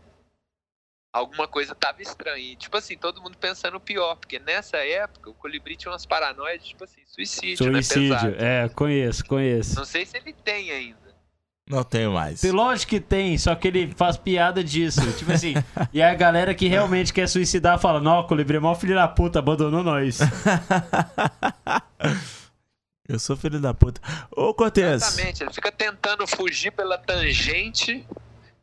alguma 1.14 1.48
coisa 1.48 1.74
tava 1.76 2.02
estranha. 2.02 2.54
E, 2.54 2.56
tipo 2.56 2.76
assim, 2.78 2.98
todo 2.98 3.22
mundo 3.22 3.38
pensando 3.38 3.78
o 3.78 3.80
pior, 3.80 4.16
porque 4.16 4.38
nessa 4.40 4.78
época 4.78 5.30
o 5.30 5.34
Colibri 5.34 5.76
tinha 5.76 5.92
umas 5.92 6.06
paranoias, 6.06 6.64
tipo 6.64 6.84
assim, 6.84 7.04
suicídio, 7.06 7.58
Suicídio, 7.58 8.32
né? 8.40 8.66
É, 8.66 8.70
conheço, 8.70 9.26
conheço. 9.26 9.76
Não 9.76 9.86
sei 9.86 10.06
se 10.06 10.16
ele 10.18 10.32
tem 10.34 10.70
ainda. 10.72 11.07
Não 11.70 11.84
tenho 11.84 12.14
mais. 12.14 12.42
Lógico 12.44 12.92
que 12.92 13.00
tem, 13.00 13.38
só 13.38 13.54
que 13.54 13.68
ele 13.68 13.94
faz 13.96 14.16
piada 14.16 14.64
disso. 14.64 15.02
Tipo 15.18 15.34
assim, 15.34 15.54
e 15.92 16.02
a 16.02 16.14
galera 16.16 16.56
que 16.56 16.68
realmente 16.68 17.12
quer 17.12 17.28
suicidar 17.28 17.78
fala: 17.78 18.00
Não, 18.00 18.24
Colibri 18.26 18.56
é 18.58 18.60
mó 18.60 18.74
filho 18.74 18.96
da 18.96 19.08
puta, 19.08 19.40
abandonou 19.40 19.84
nós. 19.84 20.20
Eu 23.08 23.20
sou 23.20 23.38
filho 23.38 23.60
da 23.60 23.74
puta. 23.74 24.02
Ô, 24.32 24.54
Cortez. 24.54 25.02
Exatamente, 25.02 25.44
ele 25.44 25.54
fica 25.54 25.72
tentando 25.72 26.28
fugir 26.28 26.72
pela 26.72 26.98
tangente, 26.98 28.06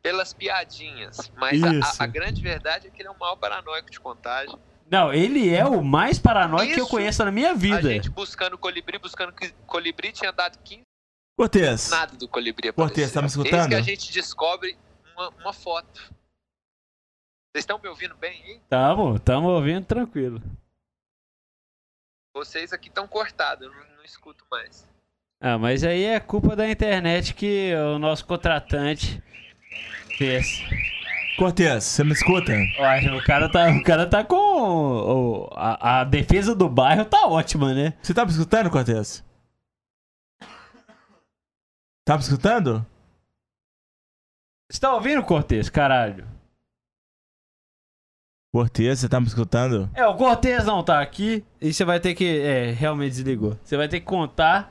pelas 0.03 0.33
piadinhas. 0.33 1.31
Mas 1.35 1.63
a- 1.63 1.73
Isso. 1.73 2.01
a, 2.01 2.03
a 2.03 2.07
grande 2.07 2.41
verdade 2.41 2.87
é 2.87 2.89
que 2.91 3.01
ele 3.01 3.07
é 3.09 3.11
um 3.11 3.17
mal 3.19 3.35
paranoico 3.37 3.89
de 3.89 3.99
contágio. 3.99 4.57
Não, 4.89 5.11
ele 5.11 5.49
é 5.53 5.65
o 5.65 5.83
mais 5.83 6.19
paranoico 6.19 6.73
que 6.73 6.79
eu 6.79 6.83
Isso, 6.83 6.91
conheço 6.91 7.25
na 7.25 7.31
minha 7.31 7.51
A 7.51 7.55
vida. 7.55 7.81
gente 7.89 8.07
buscando 8.09 8.55
colibri, 8.55 8.99
buscando 8.99 9.33
colibri 9.65 10.11
tinha 10.11 10.31
dado 10.31 10.59
15 10.63 10.81
Cortez. 11.37 11.89
nada 11.89 12.15
do 12.15 12.27
colibri 12.27 12.71
Cortez, 12.71 13.11
tá 13.11 13.21
me 13.21 13.27
escutando? 13.27 13.69
que 13.69 13.75
a 13.75 13.81
gente 13.81 14.11
descobre 14.11 14.77
uma, 15.15 15.29
uma 15.41 15.53
foto. 15.53 15.99
Vocês 17.51 17.63
estão 17.63 17.77
me 17.79 17.87
ouvindo 17.89 18.15
bem, 18.15 18.41
hein? 18.45 18.61
Tamo, 18.69 19.19
tamo 19.19 19.49
ouvindo 19.49 19.85
tranquilo. 19.85 20.41
Vocês 22.33 22.73
aqui 22.73 22.87
estão 22.89 23.07
cortados, 23.07 23.65
eu 23.67 23.73
não, 23.73 23.97
não 23.97 24.03
escuto 24.03 24.45
mais. 24.51 24.87
Ah, 25.41 25.57
mas 25.57 25.83
aí 25.83 26.03
é 26.05 26.19
culpa 26.19 26.55
da 26.55 26.69
internet 26.69 27.33
que 27.33 27.73
o 27.93 27.99
nosso 27.99 28.25
contratante 28.25 29.21
fez. 30.17 30.45
Cortez, 31.37 31.83
você 31.83 32.03
me 32.03 32.13
escuta? 32.13 32.53
Olha, 32.79 33.15
o 33.17 33.23
cara 33.25 33.51
tá, 33.51 33.69
o 33.69 33.83
cara 33.83 34.05
tá 34.09 34.23
com. 34.23 34.35
o- 34.37 35.49
a, 35.53 35.99
a 35.99 36.03
defesa 36.05 36.55
do 36.55 36.69
bairro 36.69 37.03
tá 37.03 37.27
ótima, 37.27 37.73
né? 37.73 37.93
Você 38.01 38.13
tá 38.13 38.23
me 38.25 38.31
escutando, 38.31 38.69
Cortez? 38.69 39.23
Tá 42.05 42.15
me 42.15 42.21
escutando? 42.23 42.85
Você 44.71 44.79
tá 44.79 44.93
ouvindo, 44.93 45.23
Cortez, 45.23 45.69
caralho? 45.69 46.27
Cortez, 48.53 48.99
você 48.99 49.09
tá 49.09 49.19
me 49.19 49.27
escutando? 49.27 49.89
É, 49.93 50.05
o 50.07 50.15
Cortez 50.15 50.65
não 50.65 50.83
tá 50.83 51.01
aqui 51.01 51.43
e 51.59 51.73
você 51.73 51.83
vai 51.83 51.99
ter 51.99 52.13
que. 52.13 52.25
É, 52.39 52.71
realmente 52.71 53.11
desligou. 53.15 53.59
Você 53.63 53.75
vai 53.75 53.87
ter 53.89 53.99
que 53.99 54.05
contar. 54.05 54.69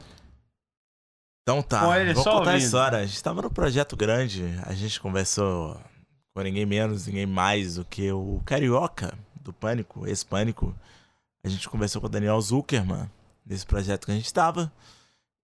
Então 1.43 1.63
tá, 1.63 1.81
Com 1.85 1.95
ele 1.95 2.15
vou 2.15 2.23
só 2.23 2.39
contar 2.39 2.51
a 2.51 2.53
ouvindo. 2.55 2.65
história. 2.65 2.99
A 2.99 3.05
gente 3.07 3.23
tava 3.23 3.43
num 3.43 3.51
projeto 3.51 3.97
grande, 3.97 4.45
a 4.65 4.73
gente 4.73 4.99
conversou 4.99 5.79
com 6.33 6.43
ninguém 6.43 6.65
menos, 6.65 7.07
ninguém 7.07 7.27
mais 7.27 7.75
do 7.75 7.85
que 7.85 8.11
o 8.11 8.41
Carioca 8.47 9.13
do 9.35 9.53
Pânico, 9.53 10.07
ex-Pânico. 10.07 10.75
A 11.45 11.49
gente 11.49 11.69
conversou 11.69 12.01
com 12.01 12.07
o 12.07 12.11
Daniel 12.11 12.41
Zuckerman 12.41 13.11
nesse 13.45 13.67
projeto 13.67 14.07
que 14.07 14.13
a 14.13 14.15
gente 14.15 14.33
tava. 14.33 14.73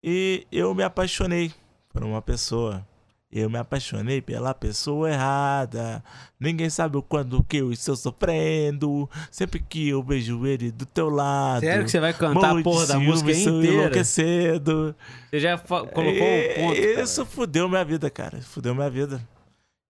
E 0.02 0.48
eu 0.50 0.74
me 0.74 0.84
apaixonei 0.84 1.52
por 1.94 2.04
uma 2.04 2.22
pessoa. 2.22 2.86
Eu 3.32 3.48
me 3.48 3.60
apaixonei 3.60 4.22
pela 4.22 4.56
pessoa 4.56 5.08
errada. 5.12 6.04
Ninguém 6.40 6.68
sabe 6.68 6.98
o 6.98 7.02
quando 7.04 7.44
que 7.44 7.58
eu 7.58 7.72
estou 7.72 7.96
sofrendo. 7.96 9.08
Sempre 9.30 9.60
que 9.60 9.90
eu 9.90 10.02
vejo 10.02 10.48
ele 10.48 10.72
do 10.72 10.84
teu 10.84 11.10
lado. 11.10 11.60
Sério 11.62 11.86
que 11.86 11.92
você 11.92 12.00
vai 12.00 12.12
cantar 12.12 12.58
a 12.58 12.64
porra 12.64 12.88
da 12.88 13.00
música 13.00 13.32
inteira? 13.32 13.68
enlouquecendo. 13.68 14.96
Você 15.30 15.40
já 15.40 15.58
colocou 15.60 16.04
E- 16.04 16.54
um 16.58 16.68
ponto. 16.70 16.80
Isso 16.82 17.24
fudeu 17.24 17.70
minha 17.70 17.86
vida, 17.86 18.10
cara. 18.10 18.42
Fudeu 18.42 18.74
minha 18.74 18.90
vida. 18.90 19.22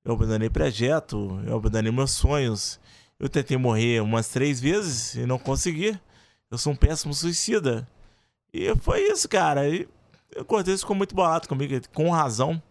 Eu 0.04 0.14
abandonei 0.14 0.50
projeto, 0.50 1.40
eu 1.46 1.56
abandonei 1.56 1.92
meus 1.94 2.12
sonhos. 2.12 2.78
Eu 3.18 3.30
tentei 3.30 3.56
morrer 3.58 4.02
umas 4.02 4.28
três 4.28 4.60
vezes 4.60 5.16
e 5.16 5.26
não 5.26 5.40
consegui. 5.40 5.98
Eu 6.52 6.58
sou 6.58 6.74
um 6.74 6.76
péssimo 6.76 7.14
suicida. 7.14 7.88
E 8.54 8.74
foi 8.82 9.02
isso, 9.04 9.30
cara. 9.30 9.68
E 9.70 9.88
o 10.36 10.46
Cortez 10.46 10.82
ficou 10.82 10.96
muito 10.96 11.16
bolado 11.16 11.48
comigo, 11.48 11.76
com 11.94 12.10
razão. 12.10 12.62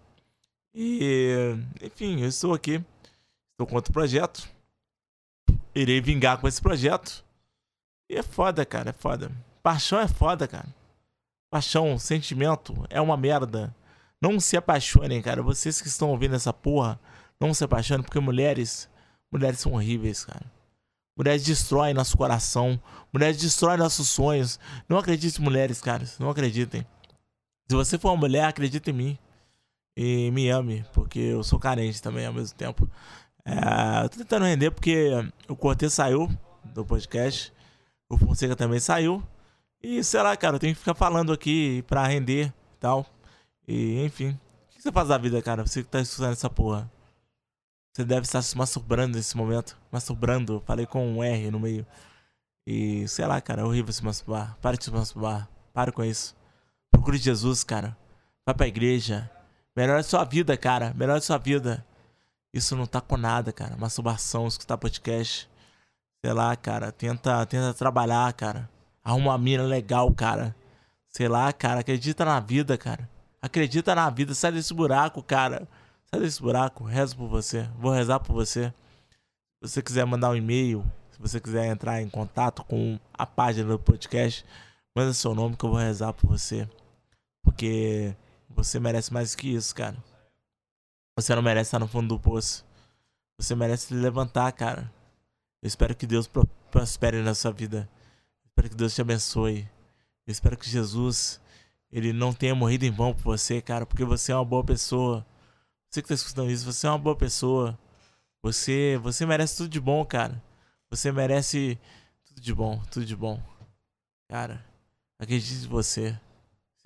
E, 0.74 1.56
enfim, 1.82 2.20
eu 2.20 2.28
estou 2.28 2.54
aqui. 2.54 2.82
Estou 3.52 3.66
contra 3.66 3.90
o 3.90 3.92
projeto. 3.92 4.48
Irei 5.74 6.00
vingar 6.00 6.38
com 6.38 6.46
esse 6.46 6.60
projeto. 6.62 7.24
E 8.08 8.16
é 8.16 8.22
foda, 8.22 8.64
cara, 8.64 8.90
é 8.90 8.92
foda. 8.92 9.30
Paixão 9.62 10.00
é 10.00 10.08
foda, 10.08 10.46
cara. 10.46 10.68
Paixão, 11.50 11.98
sentimento 11.98 12.74
é 12.88 13.00
uma 13.00 13.16
merda. 13.16 13.74
Não 14.20 14.38
se 14.38 14.56
apaixonem, 14.56 15.20
cara. 15.20 15.42
Vocês 15.42 15.80
que 15.80 15.88
estão 15.88 16.10
ouvindo 16.10 16.36
essa 16.36 16.52
porra, 16.52 17.00
não 17.40 17.52
se 17.52 17.64
apaixonem, 17.64 18.02
porque 18.02 18.20
mulheres, 18.20 18.88
mulheres 19.30 19.60
são 19.60 19.72
horríveis, 19.72 20.24
cara. 20.24 20.46
Mulheres 21.16 21.44
destroem 21.44 21.92
nosso 21.92 22.16
coração. 22.16 22.80
Mulheres 23.12 23.38
destroem 23.38 23.76
nossos 23.76 24.08
sonhos. 24.08 24.60
Não 24.88 24.98
acredite 24.98 25.40
em 25.40 25.44
mulheres, 25.44 25.80
cara. 25.80 26.04
Não 26.20 26.30
acreditem. 26.30 26.86
Se 27.70 27.76
você 27.76 27.98
for 27.98 28.10
uma 28.10 28.16
mulher, 28.16 28.44
acredite 28.44 28.90
em 28.90 28.94
mim. 28.94 29.18
E 29.96 30.30
me 30.30 30.48
ame, 30.48 30.84
porque 30.94 31.18
eu 31.18 31.42
sou 31.42 31.58
carente 31.58 32.00
também 32.00 32.24
ao 32.24 32.32
mesmo 32.32 32.56
tempo. 32.56 32.88
É, 33.44 34.04
eu 34.04 34.08
tô 34.08 34.18
tentando 34.18 34.44
render 34.44 34.70
porque 34.70 35.10
o 35.48 35.56
Cortez 35.56 35.92
saiu 35.92 36.30
do 36.64 36.84
podcast. 36.84 37.52
O 38.08 38.16
Fonseca 38.16 38.56
também 38.56 38.80
saiu. 38.80 39.22
E 39.82 40.02
sei 40.04 40.22
lá, 40.22 40.36
cara, 40.36 40.56
eu 40.56 40.60
tenho 40.60 40.72
que 40.72 40.78
ficar 40.78 40.94
falando 40.94 41.32
aqui 41.32 41.82
pra 41.82 42.06
render 42.06 42.46
e 42.46 42.78
tal. 42.80 43.06
E 43.66 44.02
enfim. 44.04 44.30
O 44.30 44.76
que 44.76 44.82
você 44.82 44.92
faz 44.92 45.08
da 45.08 45.18
vida, 45.18 45.42
cara? 45.42 45.66
Você 45.66 45.82
que 45.82 45.88
tá 45.88 46.00
escutando 46.00 46.32
essa 46.32 46.48
porra. 46.48 46.90
Você 47.92 48.04
deve 48.04 48.22
estar 48.22 48.40
se 48.40 48.56
masturbando 48.56 49.16
nesse 49.16 49.36
momento. 49.36 49.76
Masturbando. 49.90 50.62
Falei 50.64 50.86
com 50.86 51.06
um 51.06 51.24
R 51.24 51.50
no 51.50 51.60
meio. 51.60 51.84
E 52.66 53.06
sei 53.08 53.26
lá, 53.26 53.40
cara, 53.40 53.62
é 53.62 53.64
horrível 53.64 53.92
se 53.92 54.04
masturbar. 54.04 54.56
Para 54.62 54.76
de 54.76 54.84
se 54.84 54.90
masturbar. 54.90 55.48
Para 55.74 55.90
com 55.90 56.04
isso. 56.04 56.37
Procure 56.90 57.18
Jesus, 57.18 57.62
cara. 57.64 57.96
Vai 58.46 58.54
pra 58.54 58.66
igreja. 58.66 59.30
Melhora 59.76 60.00
a 60.00 60.02
sua 60.02 60.24
vida, 60.24 60.56
cara. 60.56 60.92
Melhora 60.94 61.18
a 61.18 61.22
sua 61.22 61.38
vida. 61.38 61.84
Isso 62.52 62.74
não 62.74 62.86
tá 62.86 63.00
com 63.00 63.16
nada, 63.16 63.52
cara. 63.52 63.76
Masturbação, 63.76 64.46
escutar 64.46 64.78
podcast. 64.78 65.48
Sei 66.24 66.32
lá, 66.32 66.56
cara. 66.56 66.90
Tenta, 66.90 67.44
tenta 67.46 67.74
trabalhar, 67.74 68.32
cara. 68.32 68.68
Arruma 69.04 69.30
uma 69.30 69.38
mina 69.38 69.62
legal, 69.62 70.12
cara. 70.12 70.54
Sei 71.08 71.28
lá, 71.28 71.52
cara. 71.52 71.80
Acredita 71.80 72.24
na 72.24 72.40
vida, 72.40 72.76
cara. 72.76 73.08
Acredita 73.40 73.94
na 73.94 74.10
vida. 74.10 74.34
Sai 74.34 74.52
desse 74.52 74.74
buraco, 74.74 75.22
cara. 75.22 75.68
Sai 76.10 76.20
desse 76.20 76.40
buraco. 76.40 76.84
Rezo 76.84 77.16
por 77.16 77.28
você. 77.28 77.68
Vou 77.78 77.92
rezar 77.92 78.20
por 78.20 78.32
você. 78.32 78.72
Se 79.62 79.68
você 79.68 79.82
quiser 79.82 80.04
mandar 80.04 80.30
um 80.30 80.36
e-mail, 80.36 80.84
se 81.10 81.20
você 81.20 81.40
quiser 81.40 81.66
entrar 81.66 82.00
em 82.00 82.08
contato 82.08 82.64
com 82.64 82.98
a 83.12 83.26
página 83.26 83.68
do 83.68 83.78
podcast, 83.78 84.44
manda 84.94 85.12
seu 85.12 85.34
nome 85.34 85.56
que 85.56 85.64
eu 85.64 85.70
vou 85.70 85.78
rezar 85.78 86.12
por 86.12 86.28
você. 86.28 86.68
Porque 87.58 88.14
você 88.48 88.78
merece 88.78 89.12
mais 89.12 89.34
que 89.34 89.52
isso, 89.52 89.74
cara. 89.74 89.96
Você 91.18 91.34
não 91.34 91.42
merece 91.42 91.66
estar 91.66 91.80
no 91.80 91.88
fundo 91.88 92.14
do 92.14 92.20
poço. 92.20 92.64
Você 93.36 93.52
merece 93.56 93.88
se 93.88 93.94
levantar, 93.94 94.52
cara. 94.52 94.88
Eu 95.60 95.66
espero 95.66 95.92
que 95.96 96.06
Deus 96.06 96.28
pro- 96.28 96.46
prospere 96.70 97.20
na 97.20 97.34
sua 97.34 97.50
vida. 97.50 97.90
Eu 98.44 98.46
espero 98.46 98.70
que 98.70 98.76
Deus 98.76 98.94
te 98.94 99.00
abençoe. 99.00 99.68
Eu 100.24 100.30
espero 100.30 100.56
que 100.56 100.70
Jesus, 100.70 101.40
ele 101.90 102.12
não 102.12 102.32
tenha 102.32 102.54
morrido 102.54 102.84
em 102.84 102.92
vão 102.92 103.12
por 103.12 103.24
você, 103.24 103.60
cara, 103.60 103.84
porque 103.84 104.04
você 104.04 104.30
é 104.30 104.36
uma 104.36 104.44
boa 104.44 104.62
pessoa. 104.62 105.26
Você 105.90 106.00
que 106.00 106.06
tá 106.06 106.14
escutando 106.14 106.52
isso, 106.52 106.64
você 106.64 106.86
é 106.86 106.90
uma 106.90 106.98
boa 106.98 107.16
pessoa. 107.16 107.76
Você, 108.40 109.00
você 109.02 109.26
merece 109.26 109.56
tudo 109.56 109.68
de 109.68 109.80
bom, 109.80 110.04
cara. 110.04 110.40
Você 110.90 111.10
merece 111.10 111.76
tudo 112.24 112.40
de 112.40 112.54
bom, 112.54 112.80
tudo 112.88 113.04
de 113.04 113.16
bom. 113.16 113.42
Cara, 114.28 114.64
acredite 115.18 115.64
em 115.64 115.68
você. 115.68 116.16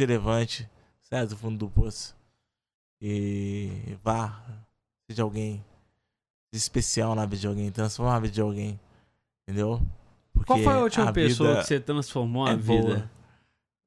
Se 0.03 0.07
levante. 0.07 0.69
Sai 1.03 1.27
do 1.27 1.37
fundo 1.37 1.59
do 1.59 1.71
poço. 1.71 2.17
E 3.01 3.97
vá, 4.03 4.43
seja 5.09 5.23
alguém 5.23 5.65
especial 6.53 7.15
na 7.15 7.25
vida 7.25 7.41
de 7.41 7.47
alguém, 7.47 7.71
transforma 7.71 8.17
a 8.17 8.19
vida 8.21 8.35
de 8.35 8.41
alguém. 8.41 8.81
Entendeu? 9.43 9.81
Porque 10.33 10.47
Qual 10.47 10.59
foi 10.59 10.73
a 10.73 10.79
última 10.81 11.13
pessoa 11.13 11.51
vida 11.51 11.61
que 11.63 11.67
você 11.69 11.81
transformou 11.81 12.47
a 12.47 12.51
é 12.51 12.57
vida? 12.57 12.83
boa. 12.83 13.11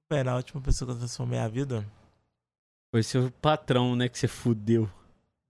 Pera, 0.08 0.32
a 0.32 0.36
última 0.36 0.62
pessoa 0.62 0.88
que 0.88 0.94
eu 0.94 1.00
transformei 1.00 1.40
a 1.40 1.48
vida? 1.48 1.86
Foi 2.94 3.04
seu 3.04 3.30
patrão, 3.42 3.96
né, 3.96 4.08
que 4.08 4.18
você 4.18 4.28
fudeu. 4.28 4.90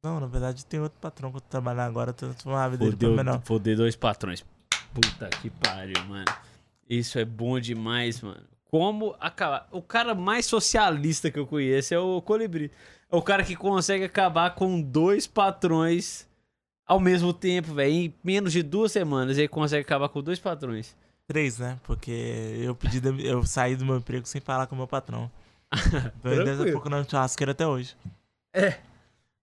Não, 0.04 0.20
na 0.20 0.28
verdade 0.28 0.66
tem 0.66 0.80
outro 0.80 1.00
patrão 1.00 1.30
que 1.32 1.38
eu 1.38 1.42
tô 1.42 1.48
trabalhando 1.48 1.88
agora, 1.88 2.10
eu 2.12 2.14
transformando 2.14 2.62
a 2.62 2.70
vida 2.70 2.80
dele 2.86 2.92
Fudeu, 2.92 3.14
pra 3.16 3.24
melhor. 3.24 3.42
fudeu 3.44 3.76
dois 3.78 3.96
patrões. 3.96 4.46
Puta 4.94 5.30
que 5.30 5.50
pariu, 5.50 6.04
mano. 6.06 6.26
Isso 6.88 7.20
é 7.20 7.26
bom 7.26 7.60
demais, 7.60 8.22
mano. 8.22 8.55
Como 8.78 9.16
acabar. 9.22 9.70
O 9.72 9.82
cara 9.82 10.14
mais 10.14 10.46
socialista 10.46 11.32
que 11.32 11.40
eu 11.40 11.48
conheço 11.48 11.94
é 11.94 11.98
o 12.00 12.22
Colibri. 12.22 12.70
É 13.10 13.16
o 13.16 13.22
cara 13.22 13.42
que 13.42 13.56
consegue 13.56 14.04
acabar 14.04 14.54
com 14.54 14.82
dois 14.82 15.26
patrões 15.26 16.28
ao 16.86 17.00
mesmo 17.00 17.32
tempo, 17.32 17.74
velho. 17.74 17.90
Em 17.94 18.14
menos 18.22 18.52
de 18.52 18.62
duas 18.62 18.92
semanas 18.92 19.38
ele 19.38 19.48
consegue 19.48 19.82
acabar 19.86 20.10
com 20.10 20.22
dois 20.22 20.40
patrões. 20.40 20.94
Três, 21.26 21.58
né? 21.58 21.80
Porque 21.84 22.12
eu 22.66 22.76
pedi, 22.76 23.02
eu 23.26 23.46
saí 23.46 23.78
do 23.78 23.86
meu 23.86 23.96
emprego 23.96 24.26
sem 24.28 24.42
falar 24.42 24.68
com 24.68 24.76
o 24.76 24.78
meu 24.78 24.88
patrão. 24.88 25.32
Ele 25.74 26.04
deve 26.04 26.12
Tranquilo. 26.22 26.52
estar 26.52 26.72
procurando 26.72 27.10
churrasqueira 27.10 27.52
até 27.54 27.66
hoje. 27.66 27.96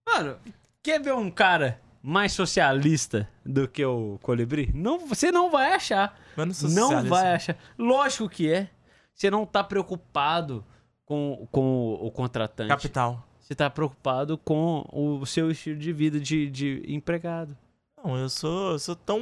Mano, 0.07 0.37
quer 0.83 1.01
ver 1.01 1.13
um 1.15 1.31
cara 1.31 1.81
mais 2.03 2.33
socialista 2.33 3.27
do 3.43 3.67
que 3.67 3.83
o 3.83 4.19
Colibri? 4.21 4.69
Não, 4.75 4.99
você 5.07 5.31
não 5.31 5.49
vai 5.49 5.73
achar. 5.73 6.17
Mas 6.37 6.47
não 6.47 6.53
sou 6.53 6.69
Não 6.69 6.83
socialista. 6.83 7.09
vai 7.15 7.33
achar. 7.33 7.57
Lógico 7.79 8.29
que 8.29 8.49
é. 8.53 8.69
Você 9.13 9.29
não 9.29 9.45
tá 9.45 9.63
preocupado 9.63 10.63
com, 11.05 11.47
com 11.51 11.93
o 11.93 12.11
contratante. 12.11 12.69
Capital. 12.69 13.25
Você 13.39 13.53
tá 13.53 13.69
preocupado 13.69 14.37
com 14.37 14.85
o 14.91 15.25
seu 15.25 15.51
estilo 15.51 15.77
de 15.77 15.91
vida 15.91 16.19
de, 16.19 16.49
de 16.49 16.83
empregado. 16.87 17.57
Não, 18.03 18.17
eu 18.17 18.29
sou, 18.29 18.71
eu 18.71 18.79
sou 18.79 18.95
tão. 18.95 19.21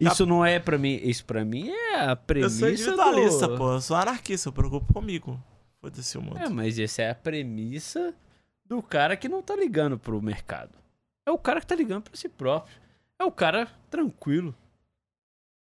Isso 0.00 0.26
não 0.26 0.44
é 0.44 0.58
pra 0.58 0.78
mim. 0.78 0.98
Isso 1.02 1.24
pra 1.24 1.44
mim 1.44 1.68
é 1.70 1.94
a 1.96 2.10
Eu 2.10 2.16
premissa. 2.16 2.58
sou 2.58 2.68
individualista, 2.70 3.48
do... 3.48 3.56
pô. 3.56 3.72
Eu 3.74 3.80
sou 3.80 3.96
anarquista, 3.96 4.48
eu 4.48 4.52
preocupo 4.52 4.92
comigo. 4.92 5.40
Foda-se 5.80 6.16
o 6.18 6.22
mundo. 6.22 6.38
É, 6.38 6.48
mas 6.48 6.78
essa 6.78 7.02
é 7.02 7.10
a 7.10 7.14
premissa 7.14 8.14
do 8.64 8.82
cara 8.82 9.16
que 9.16 9.28
não 9.28 9.42
tá 9.42 9.54
ligando 9.54 9.98
pro 9.98 10.20
mercado. 10.22 10.76
É 11.26 11.30
o 11.30 11.38
cara 11.38 11.60
que 11.60 11.66
tá 11.66 11.74
ligando 11.74 12.02
pra 12.04 12.16
si 12.16 12.28
próprio. 12.28 12.76
É 13.18 13.24
o 13.24 13.32
cara 13.32 13.68
tranquilo. 13.90 14.54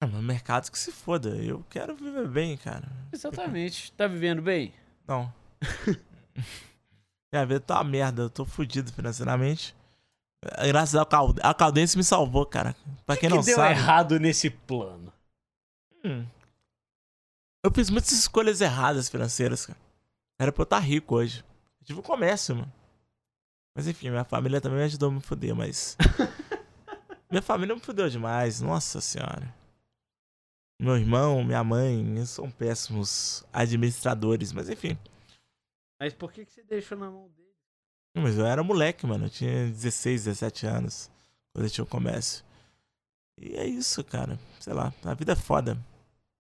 Ah, 0.02 0.06
mas 0.08 0.20
mercados 0.20 0.68
que 0.68 0.76
se 0.76 0.90
foda. 0.90 1.28
Eu 1.28 1.64
quero 1.70 1.94
viver 1.94 2.26
bem, 2.26 2.56
cara. 2.56 2.90
Exatamente. 3.12 3.92
Tá 3.92 4.08
vivendo 4.08 4.42
bem? 4.42 4.74
Não. 5.06 5.32
Minha 7.32 7.46
vida 7.46 7.60
tá 7.60 7.76
uma 7.76 7.84
merda, 7.84 8.22
eu 8.22 8.30
tô 8.30 8.44
fudido 8.44 8.92
financeiramente. 8.92 9.76
Graças 10.66 10.96
ao 10.96 11.06
Caldense, 11.06 11.46
a 11.46 11.54
Caldense 11.54 11.96
me 11.96 12.02
salvou, 12.02 12.44
cara. 12.44 12.74
Pra 13.06 13.16
quem 13.16 13.30
que 13.30 13.36
não 13.36 13.44
deu 13.44 13.54
sabe. 13.54 13.74
errado 13.74 14.18
nesse 14.18 14.50
plano? 14.50 15.12
Hum. 16.04 16.26
Eu 17.64 17.70
fiz 17.72 17.88
muitas 17.88 18.10
escolhas 18.10 18.60
erradas 18.60 19.08
financeiras, 19.08 19.66
cara. 19.66 19.78
Era 20.36 20.50
pra 20.50 20.62
eu 20.62 20.64
estar 20.64 20.80
rico 20.80 21.14
hoje. 21.14 21.44
Eu 21.80 21.86
tive 21.86 22.00
um 22.00 22.02
comércio, 22.02 22.56
mano. 22.56 22.72
Mas 23.72 23.86
enfim, 23.86 24.10
minha 24.10 24.24
família 24.24 24.60
também 24.60 24.78
me 24.78 24.84
ajudou 24.84 25.10
a 25.10 25.12
me 25.12 25.20
fuder, 25.20 25.54
mas. 25.54 25.96
minha 27.30 27.40
família 27.40 27.72
me 27.72 27.80
fudeu 27.80 28.10
demais, 28.10 28.60
nossa 28.60 29.00
senhora. 29.00 29.61
Meu 30.82 30.96
irmão, 30.96 31.44
minha 31.44 31.62
mãe, 31.62 32.26
são 32.26 32.50
péssimos 32.50 33.44
administradores, 33.52 34.52
mas 34.52 34.68
enfim. 34.68 34.98
Mas 36.00 36.12
por 36.12 36.32
que, 36.32 36.44
que 36.44 36.50
você 36.50 36.64
deixou 36.64 36.98
na 36.98 37.08
mão 37.08 37.28
dele? 37.28 37.54
Mas 38.16 38.36
eu 38.36 38.44
era 38.44 38.64
moleque, 38.64 39.06
mano. 39.06 39.26
Eu 39.26 39.30
tinha 39.30 39.68
16, 39.68 40.24
17 40.24 40.66
anos 40.66 41.08
quando 41.52 41.66
eu 41.66 41.70
tinha 41.70 41.84
o 41.84 41.86
comércio. 41.86 42.44
E 43.40 43.54
é 43.54 43.64
isso, 43.64 44.02
cara. 44.02 44.36
Sei 44.58 44.72
lá, 44.72 44.92
a 45.04 45.14
vida 45.14 45.34
é 45.34 45.36
foda. 45.36 45.78